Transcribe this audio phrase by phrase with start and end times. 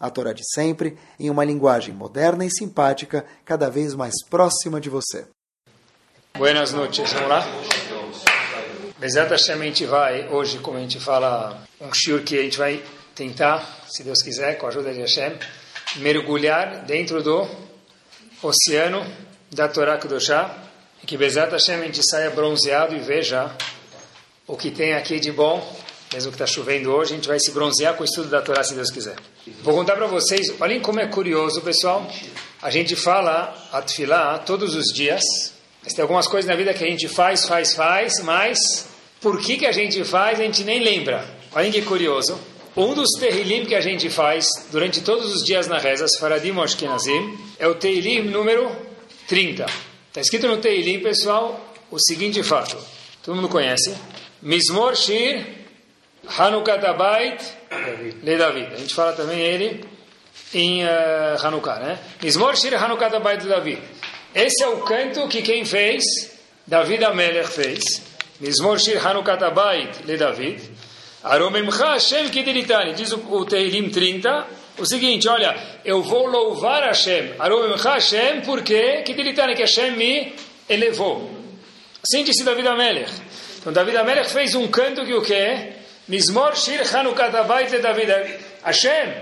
[0.00, 4.88] a Torá de sempre, em uma linguagem moderna e simpática, cada vez mais próxima de
[4.88, 5.26] você.
[6.36, 7.44] Buenas noches, vamos lá?
[8.98, 12.58] Bezat Hashem, a gente vai, hoje, como a gente fala, um shiur que a gente
[12.58, 12.82] vai
[13.14, 15.38] tentar, se Deus quiser, com a ajuda de Hashem,
[15.96, 17.48] mergulhar dentro do
[18.42, 19.04] oceano
[19.50, 20.54] da Torá Kudoshá,
[21.02, 23.56] e que Bezat Hashem a gente saia bronzeado e veja
[24.46, 25.60] o que tem aqui de bom,
[26.12, 28.64] mesmo que está chovendo hoje, a gente vai se bronzear com o estudo da Torá,
[28.64, 29.16] se Deus quiser.
[29.62, 32.10] Vou contar para vocês, olhem como é curioso, pessoal.
[32.62, 35.22] A gente fala Atfilá todos os dias,
[35.82, 38.88] mas tem algumas coisas na vida que a gente faz, faz, faz, mas
[39.20, 41.24] por que, que a gente faz a gente nem lembra.
[41.54, 42.38] Olhem que curioso.
[42.76, 46.62] Um dos Tehillim que a gente faz durante todos os dias na reza, Faradim ou
[46.62, 48.70] Ashkenazim, é o Tehillim número
[49.26, 49.66] 30.
[50.08, 52.76] Está escrito no Tehillim, pessoal, o seguinte fato.
[53.22, 53.94] Todo mundo conhece.
[54.40, 55.57] Mismor Shir
[56.28, 57.38] Hanukkah Abait
[58.22, 58.74] Le David.
[58.74, 59.84] A gente fala também ele
[60.54, 60.88] em uh,
[61.42, 61.98] Hanukkah, né?
[62.22, 63.78] Mismor Shir Hanukkah Abait Le David.
[64.34, 66.04] Esse é o canto que quem fez,
[66.66, 68.02] David Amelech fez.
[68.40, 70.60] Mismor Shir Hanukkah Abait Le David.
[71.24, 72.94] Aromemcha Hashem Kidiritani.
[72.94, 74.46] Diz o, o Teilim 30
[74.78, 77.34] o seguinte, olha, eu vou louvar Hashem.
[77.38, 80.34] Aromemcha Hashem porque Kidiritani, que Hashem me
[80.68, 81.30] elevou.
[82.02, 83.12] Assim disse David Amelech.
[83.58, 85.77] Então David Amelech fez um canto que o que
[86.08, 88.10] Mismor Shir Hanukkah Abayt David.
[88.64, 89.12] Hashem,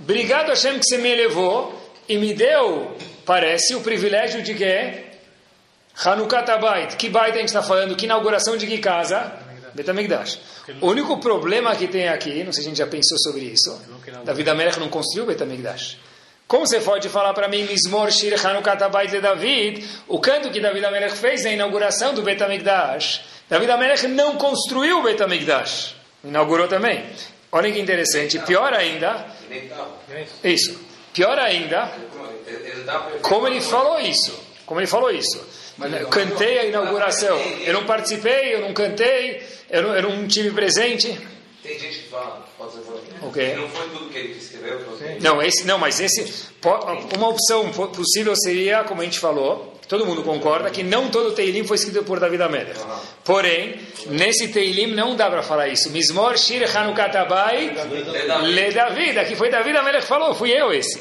[0.00, 2.96] obrigado Hashem que você me elevou e me deu,
[3.26, 5.04] parece, o privilégio de que
[6.02, 6.96] Hanukkah Abayt.
[6.96, 7.94] Que baita a gente está falando?
[7.94, 9.30] Que inauguração de que casa?
[9.74, 10.38] Betamigdash.
[10.80, 13.78] O único problema que tem aqui, não sei se a gente já pensou sobre isso,
[14.24, 15.98] David Amelech não construiu Betamigdash.
[16.46, 20.58] Como você pode falar para mim, Mismor Shir Hanukkah Abayt de David, o canto que
[20.58, 23.20] David Amelech fez na inauguração do Betamigdash?
[23.50, 25.97] David Amelech não construiu o Betamigdash
[26.28, 27.04] inaugurou também.
[27.50, 29.26] Olha que interessante, pior ainda.
[30.44, 30.78] Isso.
[31.12, 31.90] Pior ainda,
[33.22, 34.38] como ele falou isso.
[34.66, 35.44] Como ele falou isso.
[36.10, 37.38] Cantei a inauguração.
[37.64, 41.18] Eu não participei, eu não cantei, eu não, eu não tive presente.
[41.62, 42.80] Tem gente que fala, pode ser
[43.22, 43.54] okay.
[43.54, 44.80] Não foi tudo que ele escreveu?
[45.20, 46.50] Não, esse, não, mas esse,
[47.16, 51.64] uma opção possível seria, como a gente falou, todo mundo concorda que não todo Teilim
[51.64, 52.78] foi escrito por David Amelech.
[53.24, 55.90] Porém, nesse Teilim não dá para falar isso.
[55.90, 57.74] Mismor Shir Hanukatabai
[58.44, 59.18] Le David.
[59.18, 61.00] Aqui foi David Amelech que falou, fui eu esse.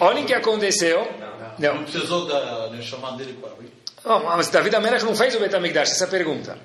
[0.00, 1.10] Olhem o que aconteceu.
[1.58, 1.74] Não.
[1.76, 3.54] Não precisou da chamar dele para
[4.06, 6.58] Oh, mas David Amelech não fez o Betamigdash, essa é pergunta.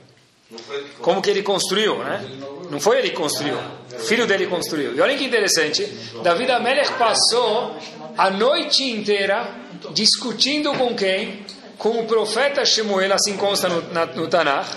[1.00, 2.22] Como que ele construiu, né?
[2.70, 3.58] Não foi ele que construiu.
[3.94, 4.96] O filho dele construiu.
[4.96, 5.86] E olhem que interessante.
[6.22, 7.78] David Amelech passou
[8.20, 9.50] a noite inteira
[9.94, 11.46] discutindo com quem?
[11.78, 14.68] Com o profeta Shemuel, assim consta no, na, no Tanakh.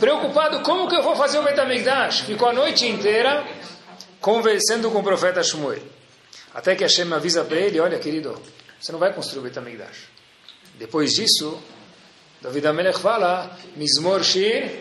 [0.00, 2.22] Preocupado, como que eu vou fazer o Betamigdash?
[2.22, 3.46] Ficou a noite inteira
[4.20, 5.80] conversando com o profeta Shemuel.
[6.52, 8.36] Até que Hashem avisa para ele, olha querido,
[8.80, 10.08] você não vai construir o Betamigdash.
[10.76, 11.56] Depois disso,
[12.42, 14.76] David Amelech fala, Mizmor Shir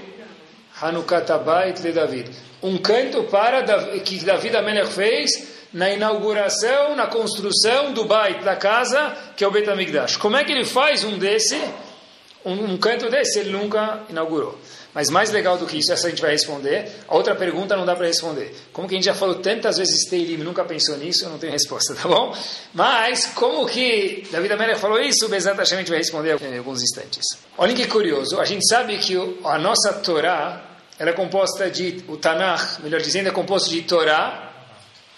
[0.82, 2.32] Hanukkah Abayit le David.
[2.64, 3.62] Um canto para
[4.00, 9.52] que David Amelech fez na inauguração, na construção do Bait, da casa, que é o
[9.52, 10.18] Bet HaMikdash.
[10.18, 11.60] Como é que ele faz um desse,
[12.44, 13.40] um, um, canto desse?
[13.40, 14.58] Ele nunca inaugurou.
[14.92, 16.92] Mas mais legal do que isso, essa a gente vai responder.
[17.08, 18.56] A outra pergunta não dá para responder.
[18.74, 21.54] Como que a gente já falou tantas vezes Teilim nunca pensou nisso, eu não tenho
[21.54, 22.36] resposta, tá bom?
[22.74, 26.82] Mas, como que David Amelech falou isso, Bezat Hashem a gente vai responder em alguns
[26.82, 27.24] instantes.
[27.56, 30.66] Olhem que curioso, a gente sabe que a nossa Torá,
[30.98, 34.49] ela é composta de, o Tanakh, melhor dizendo, é composto de Torá,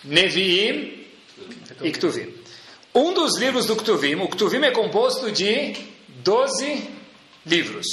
[0.04, 1.06] Neviim
[1.82, 2.34] e Ktuvim.
[2.94, 5.76] Um dos livros do Ktuvim, o Ktuvim é composto de
[6.24, 6.90] 12
[7.46, 7.86] livros.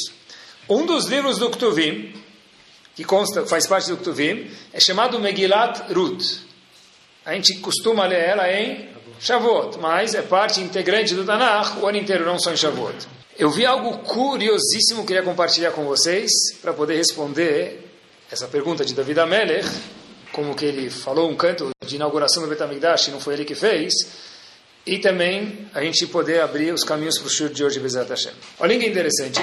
[0.68, 2.14] Um dos livros do Ktuvim,
[2.96, 6.40] que consta, faz parte do Ktuvim, é chamado Megilat Ruth.
[7.24, 8.88] A gente costuma ler ela em
[9.20, 13.06] Shavuot, mas é parte integrante do Tanakh o ano inteiro, não só em Shavuot.
[13.38, 16.30] Eu vi algo curiosíssimo que queria compartilhar com vocês
[16.60, 17.88] para poder responder
[18.30, 19.68] essa pergunta de David Amelech
[20.32, 23.92] como que ele falou um canto de inauguração do Betamigdash, não foi ele que fez,
[24.86, 28.32] e também a gente poder abrir os caminhos para o shur de hoje, Bezat Hashem.
[28.58, 29.40] Olha que interessante,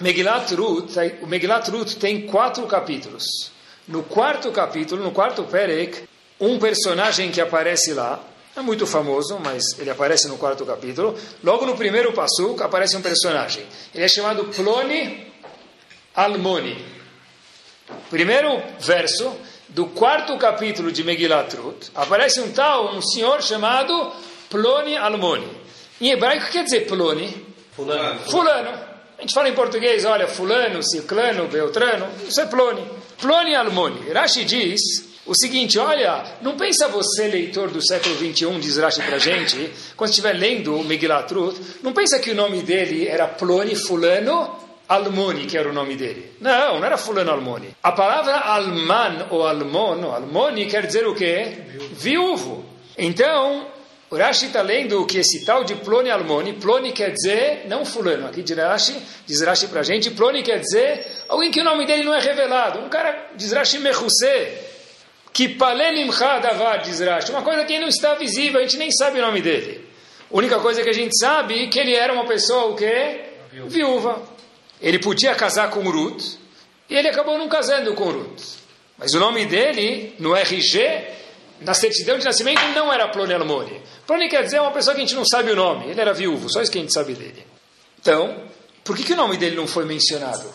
[0.00, 3.52] Megilat Ruth, o Megilat Ruth tem quatro capítulos.
[3.88, 6.08] No quarto capítulo, no quarto Perek,
[6.40, 8.22] um personagem que aparece lá,
[8.56, 11.14] é muito famoso, mas ele aparece no quarto capítulo.
[11.44, 13.66] Logo no primeiro passo aparece um personagem.
[13.94, 15.26] Ele é chamado Ploni
[16.14, 16.82] Almoni.
[18.10, 19.36] Primeiro verso
[19.68, 24.12] do quarto capítulo de Megillat Ruth, aparece um tal, um senhor chamado
[24.48, 25.48] Ploni Almoni.
[26.00, 27.44] Em hebraico, quer dizer Ploni?
[27.72, 28.20] Fulano.
[28.20, 28.70] Fulano.
[29.18, 32.84] A gente fala em português, olha, fulano, ciclano, beltrano, isso é Ploni.
[33.20, 34.12] Ploni Almoni.
[34.12, 34.80] Rashi diz
[35.24, 40.10] o seguinte, olha, não pensa você, leitor do século 21, diz Rashi pra gente, quando
[40.10, 45.46] estiver lendo o Megillat Ruth, não pensa que o nome dele era Ploni Fulano Almoni,
[45.46, 46.36] que era o nome dele.
[46.40, 47.74] Não, não era fulano Almoni.
[47.82, 51.58] A palavra alman ou almon, almoni, quer dizer o quê?
[51.92, 52.64] Viúvo.
[52.96, 53.66] Então,
[54.08, 58.28] o Rashi está lendo que esse tal de Ploni Almoni, Ploni quer dizer, não fulano,
[58.28, 58.96] aqui diz Rashi,
[59.26, 62.78] diz Rashi pra gente, Ploni quer dizer alguém que o nome dele não é revelado.
[62.78, 64.62] Um cara, diz Rashi Mechusé,
[65.32, 69.18] que Palelim Davar, diz Rashi, uma coisa que não está visível, a gente nem sabe
[69.18, 69.84] o nome dele.
[70.30, 73.22] A única coisa que a gente sabe é que ele era uma pessoa, o quê?
[73.66, 74.35] Viúva.
[74.80, 76.36] Ele podia casar com Ruth
[76.88, 78.42] e ele acabou não casando com Ruth.
[78.98, 81.04] Mas o nome dele, no RG,
[81.60, 83.80] na certidão de nascimento, não era Ploni Almoni.
[84.06, 85.90] Ploni quer dizer uma pessoa que a gente não sabe o nome.
[85.90, 87.46] Ele era viúvo, só isso que a gente sabe dele.
[88.00, 88.44] Então,
[88.84, 90.48] por que, que o nome dele não foi mencionado?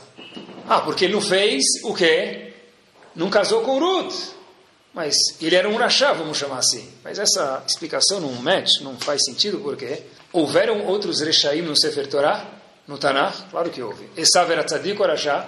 [0.67, 2.53] Ah, porque ele não fez o quê?
[3.15, 4.31] Não casou com Ruth.
[4.93, 6.89] Mas ele era um rachá, vamos chamar assim.
[7.03, 10.03] Mas essa explicação não match, não faz sentido, porque
[10.33, 12.60] houveram outros rechaim no Sefer Torah
[12.91, 13.49] no Tanakh?
[13.49, 14.09] Claro que houve.
[14.17, 15.47] Esav era tzadik ou Rasha?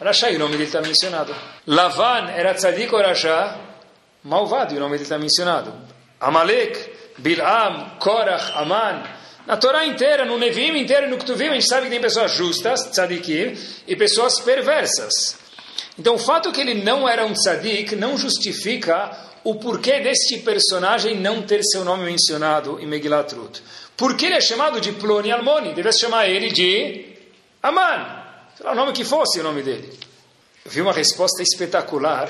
[0.00, 1.32] Rasha, e o nome dele está mencionado.
[1.66, 3.56] Lavan era tzadik ou Rasha?
[4.24, 5.72] Malvado, e o nome dele está mencionado.
[6.20, 9.04] Amalek, Bilam, Korach, Aman.
[9.46, 12.90] Na Torá inteira, no Nevim inteiro, no Ktuvim, a gente sabe que tem pessoas justas,
[12.90, 13.56] tzadikim,
[13.86, 15.36] e pessoas perversas.
[15.98, 19.10] Então, o fato que ele não era um tzadik não justifica
[19.44, 23.60] o porquê deste personagem não ter seu nome mencionado em Megillat Ruth.
[24.02, 25.74] Por que ele é chamado de Ploni Almoni?
[25.74, 27.06] Devia chamar ele de
[27.62, 28.04] Aman.
[28.56, 29.96] Será o nome que fosse o nome dele.
[30.64, 32.28] Eu vi uma resposta espetacular.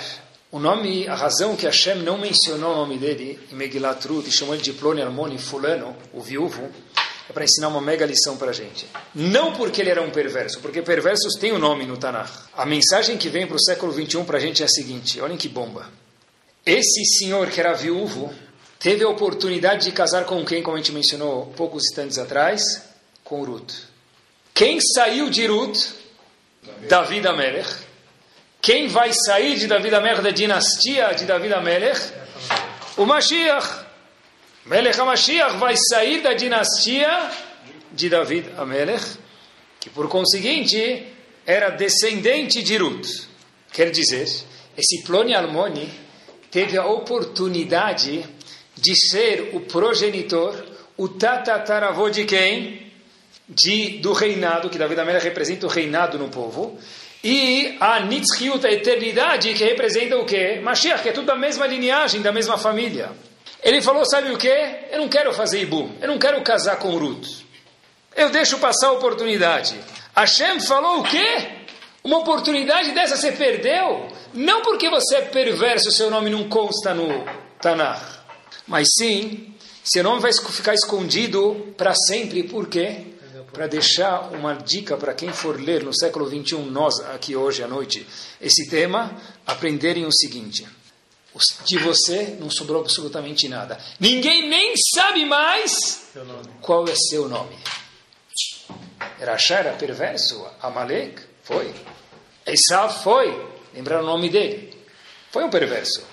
[0.50, 4.30] O nome, a razão que Hashem não mencionou o nome dele em Megillat Ruth e
[4.30, 6.68] chamou ele de Ploni Almoni, fulano, o viúvo,
[7.30, 8.86] é para ensinar uma mega lição para a gente.
[9.14, 12.50] Não porque ele era um perverso, porque perversos têm o um nome no Tanakh.
[12.54, 15.38] A mensagem que vem para o século 21 para a gente é a seguinte, olhem
[15.38, 15.88] que bomba.
[16.66, 18.30] Esse senhor que era viúvo,
[18.82, 22.60] teve a oportunidade de casar com quem, como a gente mencionou poucos instantes atrás?
[23.22, 23.72] Com Ruth.
[24.52, 25.78] Quem saiu de Ruth?
[26.88, 27.68] David Amelech.
[28.60, 32.00] Quem vai sair de David Amelech, da dinastia de David Amelech?
[32.96, 33.86] O Mashiach.
[34.66, 37.30] Melech HaMashiach vai sair da dinastia
[37.92, 39.16] de David Amelech,
[39.78, 41.06] que por conseguinte
[41.46, 43.28] era descendente de Ruth.
[43.72, 44.24] Quer dizer,
[44.76, 45.88] esse Ploni Almoni
[46.50, 48.24] teve a oportunidade
[48.76, 50.54] de ser o progenitor,
[50.96, 52.92] o tatataravô de quem?
[53.48, 56.78] De, do reinado, que Davi Amélia representa o reinado no povo,
[57.22, 60.60] e a Nitzchiut, a eternidade, que representa o quê?
[60.62, 63.10] Mashiach, que é tudo da mesma linhagem, da mesma família.
[63.62, 64.86] Ele falou, sabe o quê?
[64.90, 67.42] Eu não quero fazer Ibum, eu não quero casar com Ruth.
[68.16, 69.78] Eu deixo passar a oportunidade.
[70.16, 71.48] Hashem falou o quê?
[72.02, 74.08] Uma oportunidade dessa você perdeu?
[74.34, 77.24] Não porque você é perverso, seu nome não consta no
[77.60, 78.21] Tanakh.
[78.66, 79.54] Mas sim,
[79.84, 82.42] seu nome vai ficar escondido para sempre.
[82.44, 83.06] Por quê?
[83.52, 87.68] Para deixar uma dica para quem for ler no século 21, nós aqui hoje à
[87.68, 88.06] noite,
[88.40, 89.14] esse tema,
[89.46, 90.66] aprenderem o seguinte:
[91.66, 93.78] de você não sobrou absolutamente nada.
[93.98, 96.10] Ninguém nem sabe mais
[96.60, 97.56] qual é seu nome.
[99.20, 101.72] Rachá era perverso, Amalek foi.
[102.46, 103.50] Esav foi.
[103.74, 104.76] Lembraram o nome dele?
[105.30, 106.04] Foi um perverso.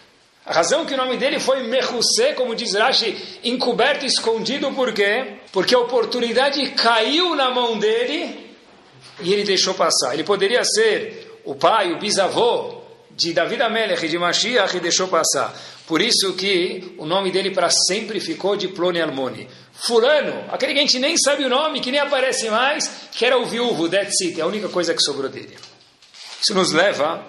[0.45, 5.35] A razão que o nome dele foi Mechusé, como diz Rashi, encoberto, escondido, por quê?
[5.51, 8.49] Porque a oportunidade caiu na mão dele
[9.21, 10.13] e ele deixou passar.
[10.13, 12.81] Ele poderia ser o pai, o bisavô
[13.11, 15.53] de David Amelech de Mashiach e deixou passar.
[15.85, 19.47] Por isso que o nome dele para sempre ficou de Ploni Almoni.
[19.73, 23.37] Fulano, aquele que a gente nem sabe o nome, que nem aparece mais, que era
[23.37, 25.57] o viúvo, that's it, é a única coisa que sobrou dele.
[26.41, 27.25] Isso nos leva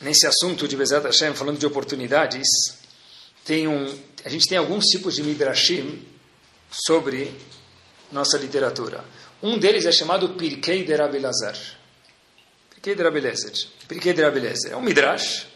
[0.00, 2.46] nesse assunto de Bezat Hashem, falando de oportunidades,
[3.44, 6.02] tem um, a gente tem alguns tipos de midrashim
[6.70, 7.34] sobre
[8.10, 9.04] nossa literatura.
[9.42, 11.56] Um deles é chamado Pirkei de Rabelazar.
[12.70, 13.52] Pirkei de Rabelezer.
[13.86, 14.22] Pirkei de.
[14.70, 15.46] É um midrash.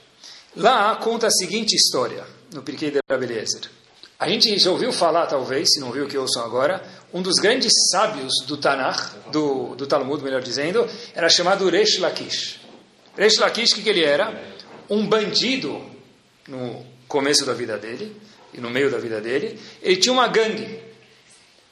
[0.56, 3.62] Lá conta a seguinte história, no Pirkei de Rabelezer.
[4.18, 6.82] A gente já ouviu falar, talvez, se não viu, que ouçam agora,
[7.12, 12.60] um dos grandes sábios do Tanakh, do, do Talmud, melhor dizendo, era chamado Resh Lakish.
[13.16, 14.32] Resh Lakish, o que, que ele era?
[14.88, 15.82] Um bandido
[16.48, 18.14] no começo da vida dele,
[18.52, 20.80] e no meio da vida dele, ele tinha uma gangue.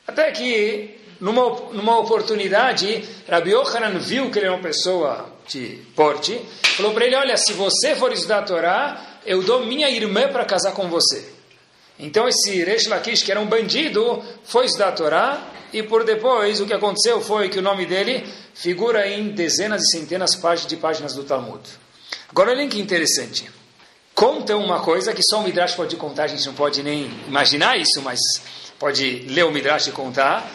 [0.06, 6.40] Até que, numa, numa oportunidade, Rabi Yohanan viu que ele era uma pessoa de porte,
[6.76, 10.44] falou para ele, olha, se você for estudar a Torá, eu dou minha irmã para
[10.44, 11.31] casar com você.
[12.02, 15.40] Então esse Resh Lakish, que era um bandido, foi estudar Torá,
[15.72, 19.98] e por depois o que aconteceu foi que o nome dele figura em dezenas e
[19.98, 20.32] centenas
[20.66, 21.62] de páginas do Talmud.
[22.28, 23.48] Agora olhem que interessante.
[24.14, 27.78] Conta uma coisa que só o Midrash pode contar, a gente não pode nem imaginar
[27.78, 28.18] isso, mas
[28.80, 30.50] pode ler o Midrash e contar.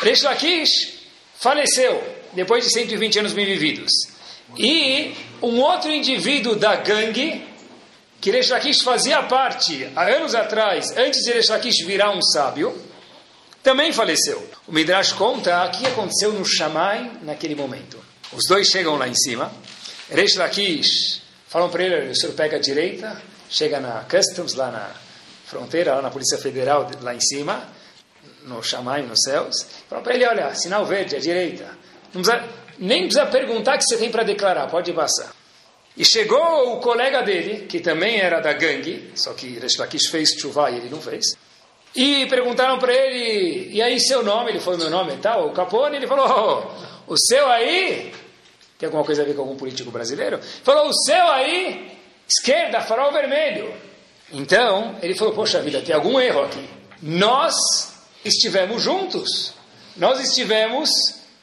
[0.00, 0.94] Resh Lakish
[1.38, 2.02] faleceu
[2.32, 3.92] depois de 120 anos bem vividos.
[4.56, 7.44] E um outro indivíduo da gangue,
[8.28, 12.78] que Resh Lakish fazia parte há anos atrás, antes de Resh Lakish virar um sábio,
[13.62, 14.46] também faleceu.
[14.66, 17.98] O Midrash conta o que aconteceu no Shammai naquele momento.
[18.30, 19.50] Os dois chegam lá em cima.
[20.10, 23.18] Reish Lakish falam para ele: o senhor pega a direita,
[23.48, 24.90] chega na Customs, lá na
[25.46, 27.66] fronteira, lá na Polícia Federal, lá em cima,
[28.42, 29.66] no Shammai, nos céus.
[29.88, 31.78] Falam para ele: olha, sinal verde, à direita.
[32.12, 32.44] Precisa,
[32.78, 35.37] nem precisa perguntar o que você tem para declarar, pode passar.
[35.98, 40.70] E chegou o colega dele, que também era da gangue, só que Lakish fez chuva
[40.70, 41.36] e ele não fez.
[41.92, 44.52] E perguntaram para ele, e aí seu nome?
[44.52, 45.96] Ele falou, meu nome é tal, o Capone.
[45.96, 46.70] Ele falou,
[47.08, 48.12] oh, o seu aí?
[48.78, 50.38] Tem alguma coisa a ver com algum político brasileiro?
[50.62, 51.98] Falou, o seu aí?
[52.28, 53.74] Esquerda, farol vermelho.
[54.32, 56.64] Então, ele falou, poxa vida, tem algum erro aqui.
[57.02, 57.56] Nós
[58.24, 59.52] estivemos juntos.
[59.96, 60.90] Nós estivemos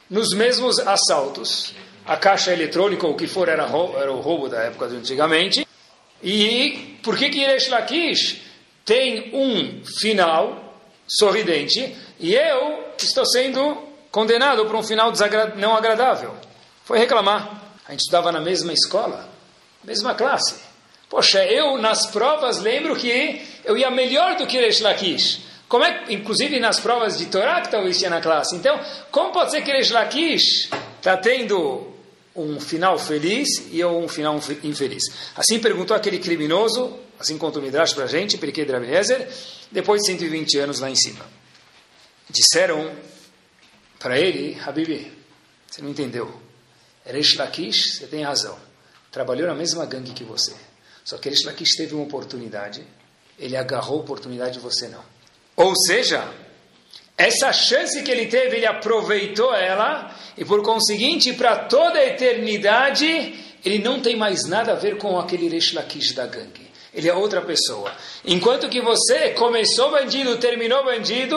[0.08, 1.74] nos mesmos assaltos.
[2.06, 5.66] A caixa eletrônica, ou o que for, era, era o roubo da época de antigamente.
[6.22, 8.40] E por que que Yeresh Lakish
[8.84, 10.74] tem um final
[11.06, 13.76] sorridente e eu estou sendo
[14.10, 15.12] condenado para um final
[15.56, 16.34] não agradável.
[16.84, 17.62] Foi reclamar.
[17.86, 19.28] A gente estudava na mesma escola,
[19.84, 20.60] mesma classe.
[21.08, 25.40] Poxa, eu nas provas lembro que eu ia melhor do que Resh Lakish.
[25.68, 28.56] Como é, inclusive nas provas de Torá que talvez tinha na classe.
[28.56, 31.95] Então, como pode ser que Resh Lakish está tendo
[32.36, 35.02] um final feliz e um final infeliz?
[35.34, 38.72] Assim perguntou aquele criminoso assim conta o Midrash para a gente, Pirkei de
[39.70, 41.24] depois de 120 anos lá em cima.
[42.28, 42.94] Disseram
[43.98, 45.12] para ele, Habibi,
[45.66, 46.40] você não entendeu.
[47.04, 48.58] Eresh Lakish, você tem razão.
[49.10, 50.54] Trabalhou na mesma gangue que você.
[51.04, 52.86] Só que Eresh Lakish teve uma oportunidade,
[53.38, 55.04] ele agarrou a oportunidade e você não.
[55.54, 56.28] Ou seja,
[57.16, 63.34] essa chance que ele teve, ele aproveitou ela, e por conseguinte, para toda a eternidade,
[63.64, 67.14] ele não tem mais nada a ver com aquele Resh Lakish da gangue ele é
[67.14, 67.94] outra pessoa.
[68.24, 71.36] Enquanto que você começou bandido, terminou bandido,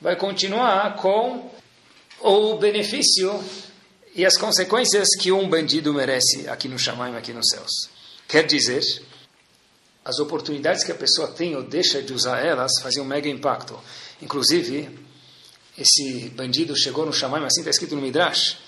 [0.00, 1.50] vai continuar com
[2.20, 3.44] o benefício
[4.14, 7.90] e as consequências que um bandido merece aqui no Shamaim, aqui nos céus.
[8.28, 8.80] Quer dizer,
[10.04, 13.76] as oportunidades que a pessoa tem ou deixa de usar elas fazem um mega impacto.
[14.22, 14.88] Inclusive,
[15.78, 18.58] esse bandido chegou no Shamaim, assim está escrito no Midrash.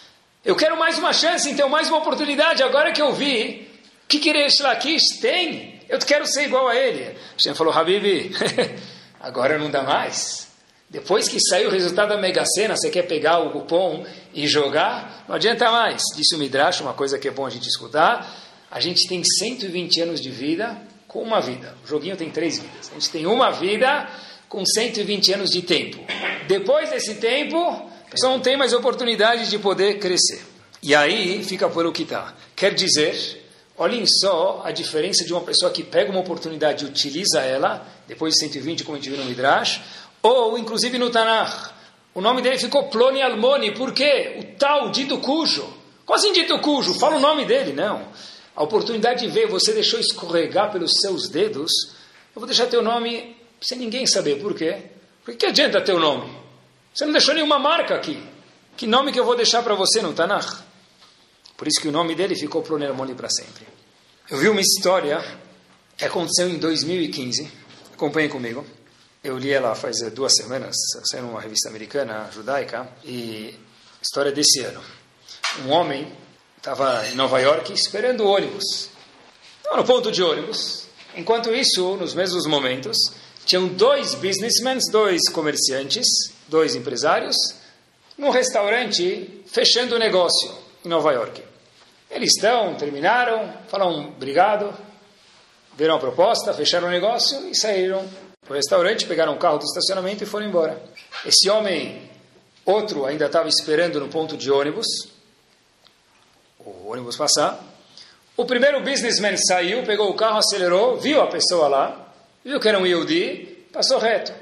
[0.45, 2.63] Eu quero mais uma chance, então mais uma oportunidade.
[2.63, 3.69] Agora que eu vi,
[4.07, 5.81] que querer Lakish tem?
[5.89, 7.17] Eu quero ser igual a ele.
[7.33, 8.31] Hashem falou, Habib,
[9.21, 10.49] agora não dá mais.
[10.91, 15.25] Depois que saiu o resultado da Mega Sena, você quer pegar o cupom e jogar?
[15.29, 16.03] Não adianta mais.
[16.17, 18.27] Disse o Midrash, uma coisa que é bom a gente escutar.
[18.71, 21.75] A gente tem 120 anos de vida com uma vida.
[21.85, 22.91] O joguinho tem três vidas.
[22.91, 24.09] A gente tem uma vida
[24.49, 25.99] com 120 anos de tempo.
[26.47, 30.43] Depois desse tempo, a pessoa não tem mais oportunidade de poder crescer.
[30.83, 32.35] E aí fica por o que está.
[32.55, 33.39] Quer dizer
[33.81, 38.35] Olhem só a diferença de uma pessoa que pega uma oportunidade e utiliza ela, depois
[38.35, 39.81] de 120, como a gente viu no Midrash,
[40.21, 41.71] ou inclusive no Tanakh.
[42.13, 44.37] O nome dele ficou Ploni Almoni, por quê?
[44.41, 45.65] O tal dito cujo.
[46.05, 46.93] Qual assim dito cujo?
[46.95, 48.09] Fala o nome dele, não.
[48.57, 51.71] A oportunidade de ver, você deixou escorregar pelos seus dedos,
[52.35, 54.83] eu vou deixar teu nome sem ninguém saber, por quê?
[55.25, 56.33] Por que adianta teu nome?
[56.95, 58.23] Você não deixou nenhuma marca aqui.
[58.77, 60.63] Que nome que eu vou deixar para você no Tanakh?
[61.57, 63.67] Por isso que o nome dele ficou Pronermoni para sempre.
[64.31, 65.21] Eu vi uma história
[65.97, 67.51] que aconteceu em 2015.
[67.93, 68.65] Acompanhe comigo.
[69.23, 73.53] Eu li ela faz eh, duas semanas, saiu numa revista americana, judaica, e
[74.01, 74.81] história desse ano.
[75.65, 76.13] Um homem
[76.57, 78.91] estava em Nova York esperando o ônibus.
[79.57, 80.87] Estava no ponto de ônibus.
[81.17, 82.97] Enquanto isso, nos mesmos momentos,
[83.49, 86.07] tinham dois businessmen, dois comerciantes,
[86.49, 87.35] dois empresários,
[88.19, 91.43] num restaurante fechando o negócio em Nova York.
[92.11, 94.77] Eles estão, terminaram, falaram obrigado,
[95.75, 98.07] viram a proposta, fecharam o negócio e saíram
[98.43, 100.83] para o restaurante, pegaram o carro do estacionamento e foram embora.
[101.25, 102.03] Esse homem,
[102.67, 104.87] outro, ainda estava esperando no ponto de ônibus,
[106.59, 107.65] o ônibus passar.
[108.37, 112.08] O primeiro businessman saiu, pegou o carro, acelerou, viu a pessoa lá,
[112.49, 114.33] Viu que era um Yehudi, passou reto.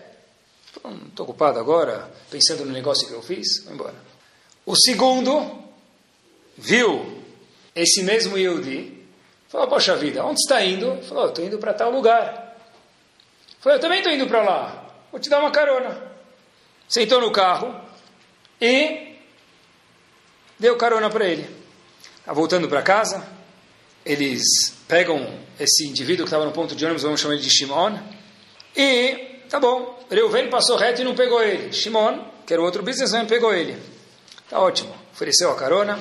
[0.84, 3.96] Não estou ocupado agora, pensando no negócio que eu fiz, vou embora.
[4.64, 5.64] O segundo
[6.56, 7.20] viu
[7.74, 9.04] esse mesmo Yehudi,
[9.48, 11.02] falou, poxa vida, onde está indo?
[11.02, 12.56] Falou, estou indo para tal lugar.
[13.58, 16.00] Falou, eu também estou indo para lá, vou te dar uma carona.
[16.88, 17.74] Sentou no carro
[18.60, 19.16] e
[20.60, 21.44] deu carona para ele.
[22.20, 23.26] Está voltando para casa,
[24.06, 27.98] eles pegam esse indivíduo que estava no ponto de ônibus, vamos chamar ele de Shimon,
[28.76, 31.72] e tá bom, Reuven passou reto e não pegou ele.
[31.72, 33.76] Shimon, que era o outro businessman, pegou ele.
[34.48, 35.98] Tá ótimo, ofereceu a carona.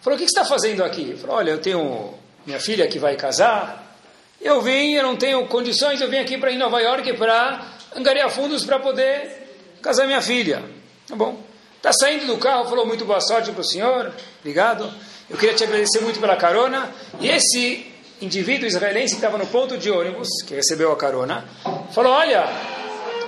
[0.00, 1.16] Falou, o que, você está fazendo aqui?
[1.16, 3.96] Falou, olha, eu tenho minha filha que vai casar,
[4.40, 8.64] eu vim, eu não tenho condições, eu vim aqui para Nova York para angariar fundos
[8.64, 10.62] para poder casar minha filha.
[11.06, 11.40] Tá bom.
[11.76, 14.92] Está saindo do carro, falou muito boa sorte para o senhor, obrigado.
[15.28, 16.90] Eu queria te agradecer muito pela carona.
[17.20, 17.86] E esse
[18.20, 21.44] indivíduo israelense que estava no ponto de ônibus, que recebeu a carona,
[21.92, 22.46] falou: Olha,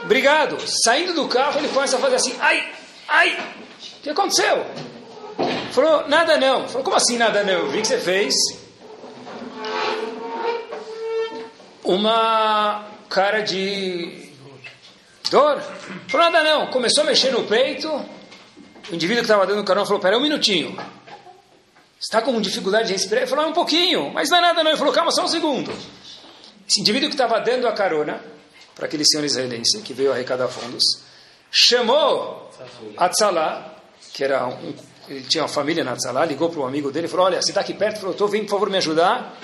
[0.05, 0.59] obrigado.
[0.85, 2.71] Saindo do carro, ele começa a fazer assim: Ai,
[3.09, 3.38] ai,
[3.99, 4.65] o que aconteceu?
[5.73, 6.69] Falou: Nada não.
[6.69, 7.53] Falou: Como assim nada não?
[7.53, 8.35] Eu vi que você fez
[11.83, 14.33] uma cara de
[15.31, 15.62] dor.
[16.09, 16.67] Falou: Nada não.
[16.67, 17.88] Começou a mexer no peito.
[18.91, 20.76] O indivíduo que estava dando carona falou: Pera um minutinho
[22.00, 23.23] está com dificuldade de respirar?
[23.23, 24.71] Ele falou, é um pouquinho, mas não é nada não.
[24.71, 25.73] Ele falou, calma só um segundo.
[26.69, 28.21] Esse indivíduo que estava dando a carona
[28.75, 30.85] para aquele senhor israelense que veio arrecadar fundos,
[31.50, 32.50] chamou
[32.97, 33.75] Atzalá,
[34.12, 34.75] que era um,
[35.09, 37.50] ele tinha uma família na Atzalá, ligou para um amigo dele e falou, olha, você
[37.50, 38.00] está aqui perto?
[38.00, 39.38] falou, estou vindo, por favor, me ajudar.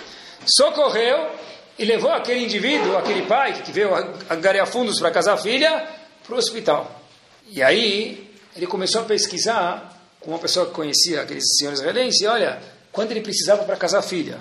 [0.44, 1.30] Socorreu
[1.78, 3.90] e levou aquele indivíduo, aquele pai que veio
[4.28, 5.88] angariar fundos para casar a filha,
[6.24, 7.00] para o hospital.
[7.48, 12.60] E aí ele começou a pesquisar com uma pessoa que conhecia aqueles senhores israelenses, olha,
[12.90, 14.38] quando ele precisava para casar a filha.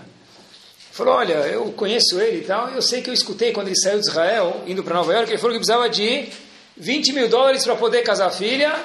[0.91, 3.99] Falou, olha, eu conheço ele e tal, eu sei que eu escutei quando ele saiu
[3.99, 6.29] de Israel, indo para Nova York, ele falou que precisava de
[6.75, 8.77] 20 mil dólares para poder casar a filha,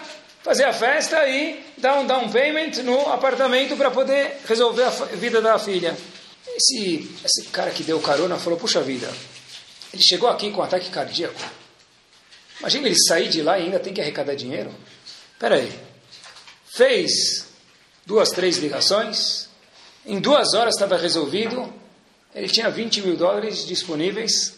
[0.42, 5.42] fazer a festa e dar um down payment no apartamento para poder resolver a vida
[5.42, 5.96] da filha.
[6.46, 9.12] Esse, esse cara que deu carona falou, puxa vida,
[9.92, 11.40] ele chegou aqui com um ataque cardíaco.
[12.60, 14.72] Imagina ele sair de lá e ainda tem que arrecadar dinheiro.
[15.34, 15.70] Espera aí,
[16.76, 17.46] fez
[18.04, 19.48] duas, três ligações,
[20.04, 21.72] em duas horas estava resolvido,
[22.34, 24.54] ele tinha 20 mil dólares disponíveis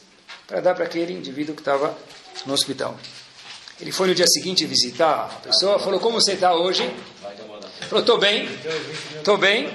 [0.47, 1.97] para dar para aquele indivíduo que estava
[2.45, 2.99] no hospital.
[3.81, 6.93] Ele foi no dia seguinte visitar a pessoa, falou, como você está hoje?
[7.83, 8.49] Falou, estou bem,
[9.17, 9.73] estou bem.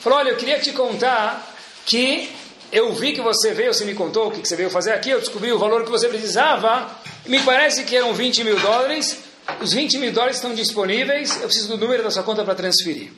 [0.00, 2.34] Falou, olha, eu queria te contar que
[2.72, 5.20] eu vi que você veio, você me contou o que você veio fazer aqui, eu
[5.20, 6.90] descobri o valor que você precisava,
[7.26, 9.29] me parece que eram 20 mil dólares,
[9.60, 13.10] os 20 mil dólares estão disponíveis, eu preciso do número da sua conta para transferir.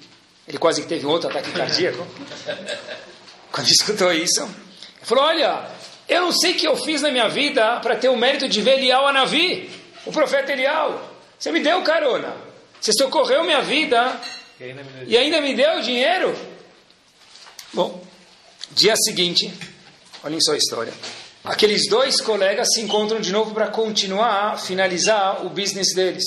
[0.47, 2.07] Ele quase que teve um outro ataque cardíaco.
[3.53, 5.69] Quando escutou isso, ele falou: Olha,
[6.09, 8.61] eu não sei o que eu fiz na minha vida para ter o mérito de
[8.61, 9.71] ver Elial Anavi,
[10.05, 11.11] o profeta Elial.
[11.39, 12.35] Você me deu carona,
[12.81, 14.21] você socorreu minha vida
[15.07, 16.35] e ainda me deu dinheiro.
[17.73, 18.05] Bom,
[18.71, 19.53] dia seguinte,
[20.23, 20.93] olhem só a história.
[21.45, 26.25] Aqueles dois colegas se encontram de novo para continuar, finalizar o business deles.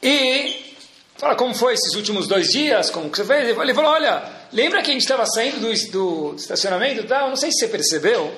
[0.00, 0.76] E
[1.16, 3.48] fala como foi esses últimos dois dias, como que você fez?
[3.48, 7.28] Ele falou, olha, lembra que a gente estava saindo do, do estacionamento e tal?
[7.28, 8.32] Não sei se você percebeu.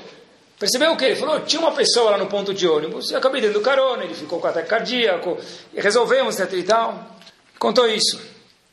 [0.58, 1.04] Percebeu o quê?
[1.06, 4.14] Ele falou, tinha uma pessoa lá no ponto de ônibus, eu acabei dando carona, ele
[4.14, 5.36] ficou com ataque cardíaco,
[5.76, 7.16] resolvemos, etc e tal.
[7.58, 8.18] Contou isso.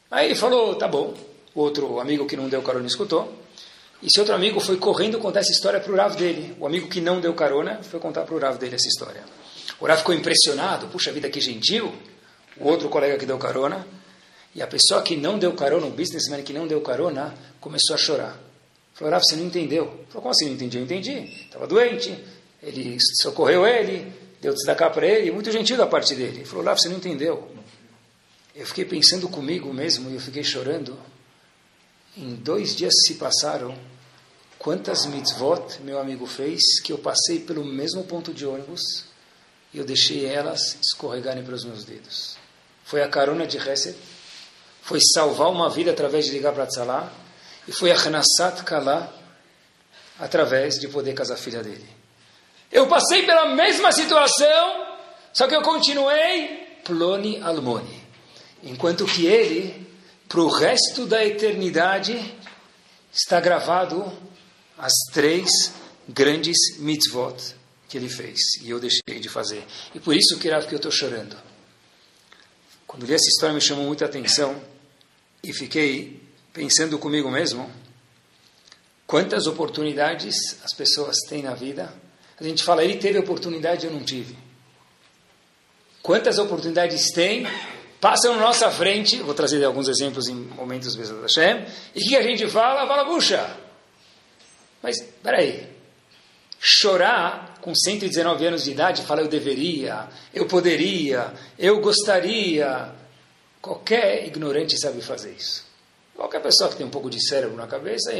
[0.10, 1.14] Aí ele falou, tá bom.
[1.54, 3.45] O outro amigo que não deu carona escutou.
[4.06, 6.56] E esse outro amigo foi correndo contar essa história para o Rav dele.
[6.60, 9.24] O amigo que não deu carona foi contar para o Rav dele essa história.
[9.80, 10.86] O Rav ficou impressionado.
[10.90, 11.92] Puxa vida, que gentil.
[12.60, 13.84] O outro colega que deu carona.
[14.54, 17.98] E a pessoa que não deu carona, o businessman que não deu carona, começou a
[17.98, 18.40] chorar.
[18.94, 19.88] Falou, Rav, você não entendeu.
[20.10, 20.78] Falou, como assim não entendi?
[20.78, 21.46] Eu entendi.
[21.46, 22.16] Estava doente,
[22.62, 26.38] ele socorreu ele, deu destacar para ele, muito gentil da parte dele.
[26.38, 27.50] Ele falou, Rav, você não entendeu.
[28.56, 30.96] Eu fiquei pensando comigo mesmo e eu fiquei chorando.
[32.16, 33.76] Em dois dias se passaram
[34.66, 38.82] quantas mitzvot meu amigo fez que eu passei pelo mesmo ponto de ônibus
[39.72, 42.36] e eu deixei elas escorregarem para os meus dedos.
[42.84, 43.96] Foi a carona de Hesed,
[44.82, 47.14] foi salvar uma vida através de ligar para Tzalá
[47.68, 49.14] e foi a Hanasat Kala
[50.18, 51.88] através de poder casar a filha dele.
[52.72, 54.98] Eu passei pela mesma situação,
[55.32, 58.04] só que eu continuei ploni almoni.
[58.64, 59.88] Enquanto que ele,
[60.28, 62.34] para o resto da eternidade,
[63.14, 64.26] está gravado
[64.78, 65.50] as três
[66.08, 67.56] grandes mitzvot
[67.88, 69.66] que ele fez e eu deixei de fazer.
[69.94, 71.38] E por isso que, eu estou chorando.
[72.86, 74.62] Quando li essa história me chamou muita atenção
[75.44, 76.22] e fiquei
[76.54, 77.70] pensando comigo mesmo
[79.06, 81.94] quantas oportunidades as pessoas têm na vida
[82.40, 84.36] a gente fala, ele teve oportunidade, eu não tive.
[86.02, 87.48] Quantas oportunidades tem,
[88.02, 90.96] passam na nossa frente, vou trazer alguns exemplos em momentos
[91.96, 92.86] e o que a gente fala?
[92.86, 93.58] Fala, puxa,
[94.86, 95.68] mas, peraí,
[96.60, 102.92] chorar com 119 anos de idade, fala eu deveria, eu poderia, eu gostaria,
[103.60, 105.66] qualquer ignorante sabe fazer isso.
[106.16, 108.12] Qualquer pessoa que tem um pouco de cérebro na cabeça,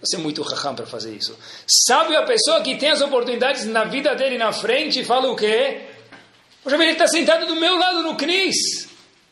[0.00, 1.38] você é muito raham para fazer isso.
[1.86, 5.36] Sabe a pessoa que tem as oportunidades na vida dele na frente e fala o
[5.36, 5.82] quê?
[6.64, 8.88] Poxa, ele está sentado do meu lado no CNIS.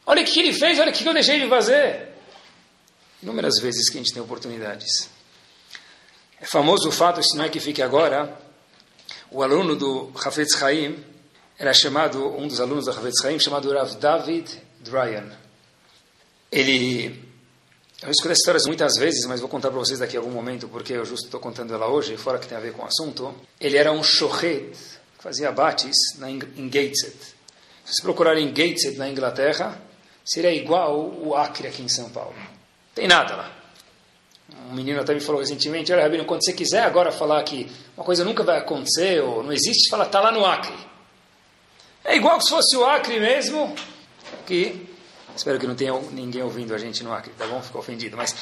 [0.06, 2.10] Olha o que ele fez, olha o que eu deixei de fazer.
[3.20, 5.15] Inúmeras vezes que a gente tem oportunidades.
[6.40, 8.38] É famoso o fato, se não é que fique agora,
[9.30, 11.02] o aluno do Hafetz Chaim
[11.58, 15.32] era chamado, um dos alunos do Hafetz Chaim, chamado Rav David Dryan.
[16.52, 17.26] Ele
[18.02, 20.92] eu escutei histórias muitas vezes, mas vou contar para vocês daqui a algum momento, porque
[20.92, 23.34] eu justo estou contando ela hoje, fora que tem a ver com o assunto.
[23.58, 24.76] Ele era um shochet,
[25.18, 27.16] fazia abates na, em Gateshead.
[27.86, 29.80] Se procurarem Gateshead na Inglaterra,
[30.22, 32.36] seria igual o Acre aqui em São Paulo.
[32.94, 33.55] Tem nada lá.
[34.70, 38.04] Um menino até me falou recentemente, olha, Rabino, quando você quiser agora falar que uma
[38.04, 40.74] coisa nunca vai acontecer ou não existe, fala, está lá no Acre.
[42.04, 43.74] É igual se fosse o Acre mesmo,
[44.46, 44.86] que
[45.36, 47.60] Espero que não tenha ninguém ouvindo a gente no Acre, tá bom?
[47.60, 48.16] Ficou ofendido.
[48.16, 48.34] Mas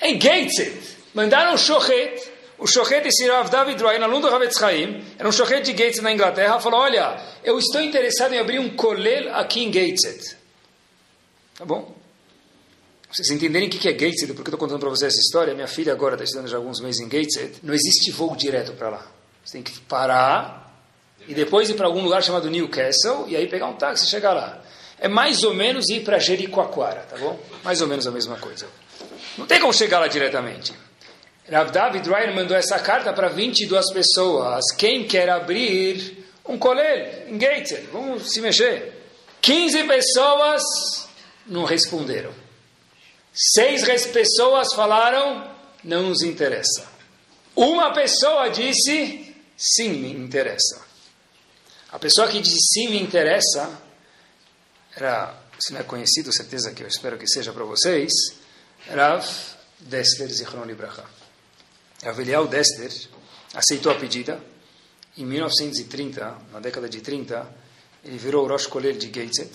[0.00, 0.80] em Gateshead,
[1.12, 5.32] mandaram um shochet, o shochet de Sirav David Ryan, aluno do Havetz Chaim, era um
[5.32, 9.64] shochet de Gateshead na Inglaterra, falou, olha, eu estou interessado em abrir um kolel aqui
[9.64, 10.36] em Gateshead.
[11.58, 11.92] Tá bom?
[13.12, 15.66] Vocês entenderem o que é Gateshead, porque eu estou contando para vocês essa história, minha
[15.66, 19.06] filha agora está estudando já alguns meses em Gateshead, não existe voo direto para lá.
[19.44, 20.82] Você tem que parar
[21.28, 24.32] e depois ir para algum lugar chamado Newcastle e aí pegar um táxi e chegar
[24.32, 24.62] lá
[25.02, 27.36] é mais ou menos ir para Jericoacoara, tá bom?
[27.64, 28.68] Mais ou menos a mesma coisa.
[29.36, 30.72] Não tem como chegar lá diretamente.
[31.50, 34.62] Rav David Ryan mandou essa carta para 22 pessoas.
[34.78, 37.88] Quem quer abrir um colher em Gated?
[37.92, 38.92] Vamos se mexer.
[39.40, 40.62] 15 pessoas
[41.48, 42.32] não responderam.
[43.34, 45.50] Seis pessoas falaram,
[45.82, 46.86] não nos interessa.
[47.56, 50.82] Uma pessoa disse, sim, me interessa.
[51.90, 53.80] A pessoa que disse sim, me interessa,
[54.94, 58.12] era, se não é conhecido, certeza que eu espero que seja para vocês,
[58.88, 59.26] Rav
[59.80, 61.04] Dessler Zichron Libracha.
[62.02, 62.92] Rav Eliel Dessler
[63.54, 64.40] aceitou a pedida.
[65.16, 67.46] Em 1930, na década de 30,
[68.04, 69.50] ele virou o Rosh Koller de Gateshead.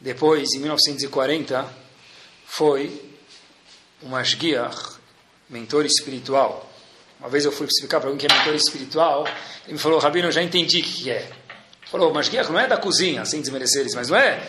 [0.00, 1.87] Depois, em 1940,
[2.48, 3.00] foi
[4.02, 4.96] um Ashgiach,
[5.48, 6.68] mentor espiritual.
[7.20, 9.28] Uma vez eu fui explicar para alguém que é mentor espiritual,
[9.64, 11.28] ele me falou, Rabino, eu já entendi o que é.
[11.90, 14.42] Falou, Masguiach não é da cozinha, sem desmerecer eles, mas não é?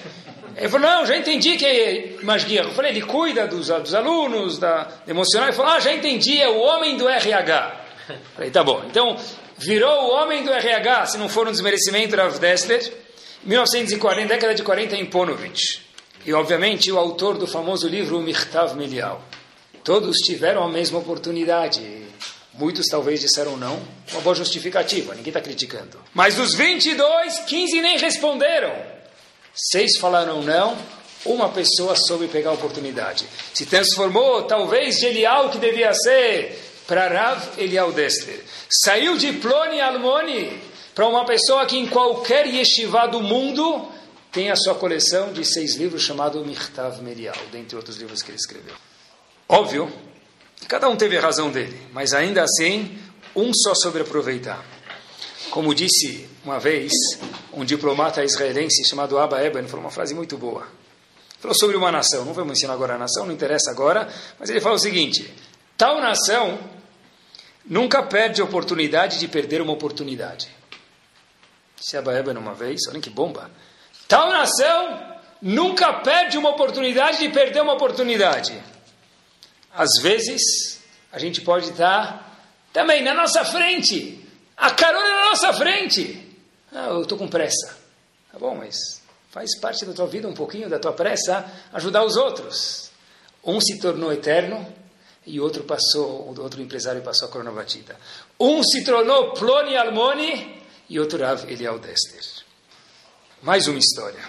[0.57, 2.67] Ele falou, não, já entendi que é Masguiach.
[2.67, 5.47] Eu falei, ele cuida dos, dos alunos, da emocional.
[5.47, 7.85] Ele falou, ah, já entendi, é o homem do RH.
[8.09, 8.83] Eu falei, tá bom.
[8.87, 9.17] Então,
[9.57, 12.91] virou o homem do RH, se não for um desmerecimento, Rav Dessler,
[13.43, 15.88] 1940, década de 40, em Ponovich.
[16.25, 19.21] E, obviamente, o autor do famoso livro Mirtav Melial.
[19.83, 21.99] Todos tiveram a mesma oportunidade
[22.59, 25.97] Muitos talvez disseram não, uma boa justificativa, ninguém está criticando.
[26.13, 28.73] Mas dos 22, 15 nem responderam.
[29.55, 30.77] Seis falaram não,
[31.23, 33.25] uma pessoa soube pegar a oportunidade.
[33.53, 38.43] Se transformou, talvez, de Elial, que devia ser, para Rav Elial Dester.
[38.69, 40.61] Saiu de Ploni Almoni
[40.93, 43.87] para uma pessoa que em qualquer yeshiva do mundo
[44.31, 48.37] tem a sua coleção de seis livros chamado Mirtav Merial, dentre outros livros que ele
[48.37, 48.75] escreveu.
[49.47, 49.91] Óbvio
[50.67, 52.97] Cada um teve a razão dele, mas ainda assim,
[53.35, 54.63] um só sobre aproveitar.
[55.49, 56.91] Como disse uma vez
[57.53, 60.67] um diplomata israelense chamado Abba Eben, falou uma frase muito boa.
[61.39, 64.61] Falou sobre uma nação, não vamos ensinar agora a nação, não interessa agora, mas ele
[64.61, 65.33] fala o seguinte:
[65.77, 66.59] tal nação
[67.65, 70.49] nunca perde a oportunidade de perder uma oportunidade.
[71.79, 73.49] Disse Abba Eben uma vez, olha que bomba.
[74.09, 78.61] Tal nação nunca perde uma oportunidade de perder uma oportunidade
[79.73, 82.37] às vezes, a gente pode estar
[82.73, 86.37] também na nossa frente, a carona na nossa frente.
[86.71, 87.77] Ah, eu estou com pressa.
[88.31, 92.15] Tá bom, mas faz parte da tua vida um pouquinho da tua pressa ajudar os
[92.15, 92.91] outros.
[93.43, 94.67] Um se tornou eterno
[95.25, 97.95] e outro passou, o outro empresário passou a corona batida.
[98.39, 102.43] Um se tornou Ploni Almoni e outro Rav Eliel Dester.
[103.41, 104.19] Mais uma história.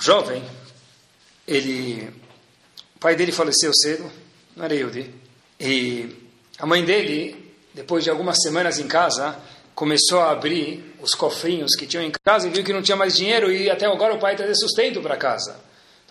[0.00, 0.42] Jovem,
[1.46, 2.10] ele,
[2.96, 4.10] o pai dele faleceu cedo,
[4.56, 5.14] não era Yudi.
[5.60, 6.16] E
[6.58, 9.38] a mãe dele, depois de algumas semanas em casa,
[9.72, 13.14] começou a abrir os cofrinhos que tinham em casa e viu que não tinha mais
[13.14, 15.60] dinheiro e até agora o pai trazia sustento para casa.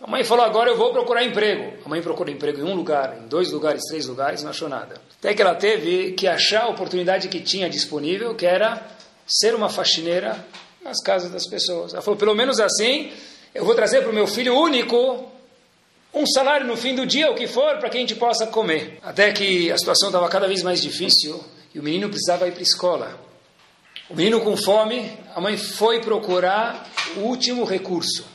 [0.01, 1.77] A mãe falou, agora eu vou procurar emprego.
[1.85, 4.95] A mãe procurou emprego em um lugar, em dois lugares, três lugares, não achou nada.
[5.19, 8.81] Até que ela teve que achar a oportunidade que tinha disponível, que era
[9.27, 10.43] ser uma faxineira
[10.83, 11.93] nas casas das pessoas.
[11.93, 13.11] Ela falou, pelo menos assim,
[13.53, 15.31] eu vou trazer para o meu filho único
[16.13, 18.99] um salário no fim do dia, o que for, para que a gente possa comer.
[19.01, 21.41] Até que a situação estava cada vez mais difícil
[21.73, 23.19] e o menino precisava ir para a escola.
[24.09, 28.25] O menino com fome, a mãe foi procurar o último recurso.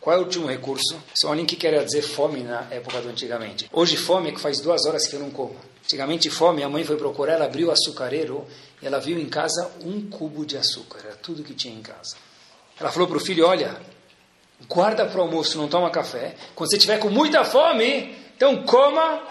[0.00, 0.96] Qual é o último recurso?
[1.14, 3.68] Só olhem o que quer dizer fome na época do antigamente.
[3.72, 5.56] Hoje fome é que faz duas horas que eu não como.
[5.86, 8.44] Antigamente fome, a mãe foi procurar, ela abriu o açucareiro
[8.82, 10.98] e ela viu em casa um cubo de açúcar.
[10.98, 12.16] Era tudo que tinha em casa.
[12.76, 13.80] Ela falou para o filho, olha,
[14.68, 16.34] guarda para o almoço, não toma café.
[16.56, 19.22] Quando você tiver com muita fome, então coma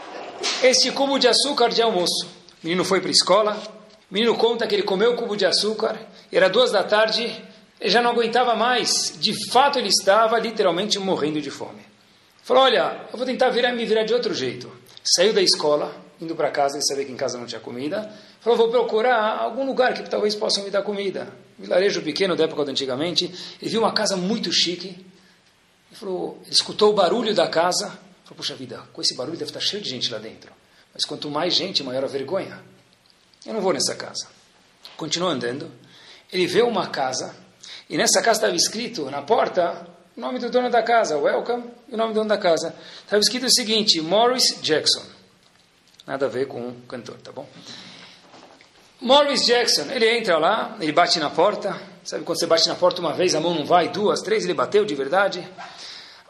[0.64, 2.26] este cubo de açúcar de almoço.
[2.64, 3.62] O menino foi para a escola,
[4.10, 6.00] o menino conta que ele comeu o cubo de açúcar,
[6.32, 7.36] era duas da tarde,
[7.82, 9.14] ele já não aguentava mais.
[9.20, 11.86] De fato, ele estava literalmente morrendo de fome.
[12.44, 14.72] Falou: Olha, eu vou tentar virar, me virar de outro jeito.
[15.04, 18.12] Saiu da escola, indo para casa, e sabia que em casa não tinha comida.
[18.40, 21.28] Falou: Vou procurar algum lugar que talvez possam me dar comida.
[21.58, 23.26] Vilarejo pequeno da época de antigamente.
[23.62, 24.88] Ele viu uma casa muito chique.
[24.88, 27.88] Ele, falou, ele escutou o barulho da casa.
[28.24, 30.52] Falou: Puxa vida, com esse barulho deve estar cheio de gente lá dentro.
[30.94, 32.64] Mas quanto mais gente, maior a vergonha.
[33.46, 34.28] Eu não vou nessa casa.
[34.98, 35.72] Continuou andando.
[36.32, 37.36] Ele vê uma casa,
[37.90, 41.94] e nessa casa estava escrito na porta o nome do dono da casa, welcome, e
[41.94, 42.74] o nome do dono da casa.
[43.04, 45.15] Estava escrito o seguinte: Morris Jackson.
[46.06, 47.48] Nada a ver com o cantor, tá bom?
[49.02, 51.80] Morris Jackson, ele entra lá, ele bate na porta.
[52.04, 54.54] Sabe quando você bate na porta uma vez, a mão não vai, duas, três, ele
[54.54, 55.48] bateu de verdade.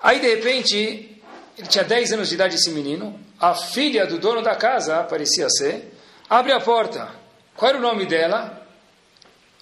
[0.02, 1.22] Aí, de repente,
[1.58, 3.20] ele tinha 10 anos de idade, esse menino.
[3.40, 5.96] A filha do dono da casa, parecia ser,
[6.30, 7.08] Abre a porta.
[7.56, 8.66] Qual era o nome dela?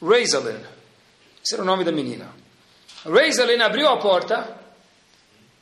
[0.02, 0.62] Razalyn.
[1.44, 2.30] Esse era o nome da menina.
[3.06, 4.58] Razalyn abriu a porta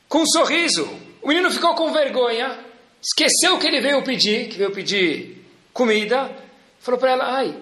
[0.08, 0.88] com um sorriso.
[1.20, 2.58] O menino ficou com vergonha,
[3.02, 6.30] esqueceu que ele veio pedir, que veio pedir comida.
[6.78, 7.54] Falou para ela: Ai,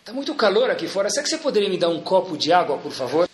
[0.00, 1.10] está muito calor aqui fora.
[1.10, 3.28] Será que você poderia me dar um copo de água, por favor?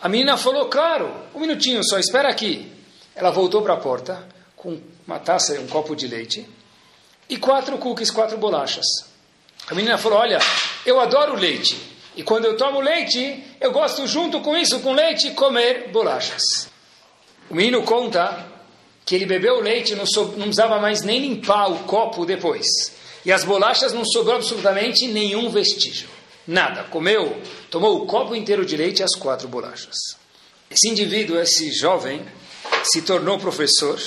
[0.00, 2.70] A menina falou: Claro, um minutinho só, espera aqui.
[3.14, 6.46] Ela voltou para a porta com uma taça e um copo de leite
[7.28, 8.86] e quatro cookies, quatro bolachas.
[9.68, 10.38] A menina falou: Olha,
[10.84, 11.76] eu adoro leite.
[12.16, 16.68] E quando eu tomo leite, eu gosto junto com isso, com leite, comer bolachas.
[17.48, 18.44] O menino conta
[19.08, 22.26] que ele bebeu o leite e não, so, não precisava mais nem limpar o copo
[22.26, 22.66] depois.
[23.24, 26.10] E as bolachas não sobrou absolutamente nenhum vestígio.
[26.46, 26.84] Nada.
[26.84, 27.40] Comeu,
[27.70, 29.96] tomou o copo inteiro de leite e as quatro bolachas.
[30.70, 32.20] Esse indivíduo, esse jovem,
[32.84, 33.98] se tornou professor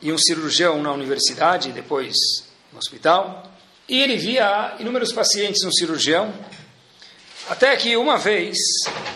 [0.00, 2.14] e um cirurgião na universidade, depois
[2.72, 3.50] no hospital.
[3.88, 6.32] E ele via inúmeros pacientes no cirurgião,
[7.48, 8.56] até que uma vez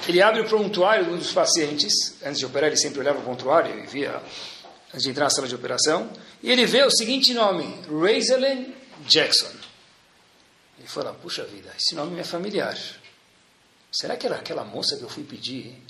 [0.08, 3.22] ele abre o prontuário de um dos pacientes, antes de operar ele sempre olhava o
[3.22, 4.20] prontuário e via,
[4.92, 6.10] antes de entrar na sala de operação,
[6.42, 8.68] e ele vê o seguinte nome, Rosalind
[9.06, 9.48] Jackson.
[10.78, 12.76] Ele fala, puxa vida, esse nome é familiar.
[13.90, 15.80] Será que era aquela moça que eu fui pedir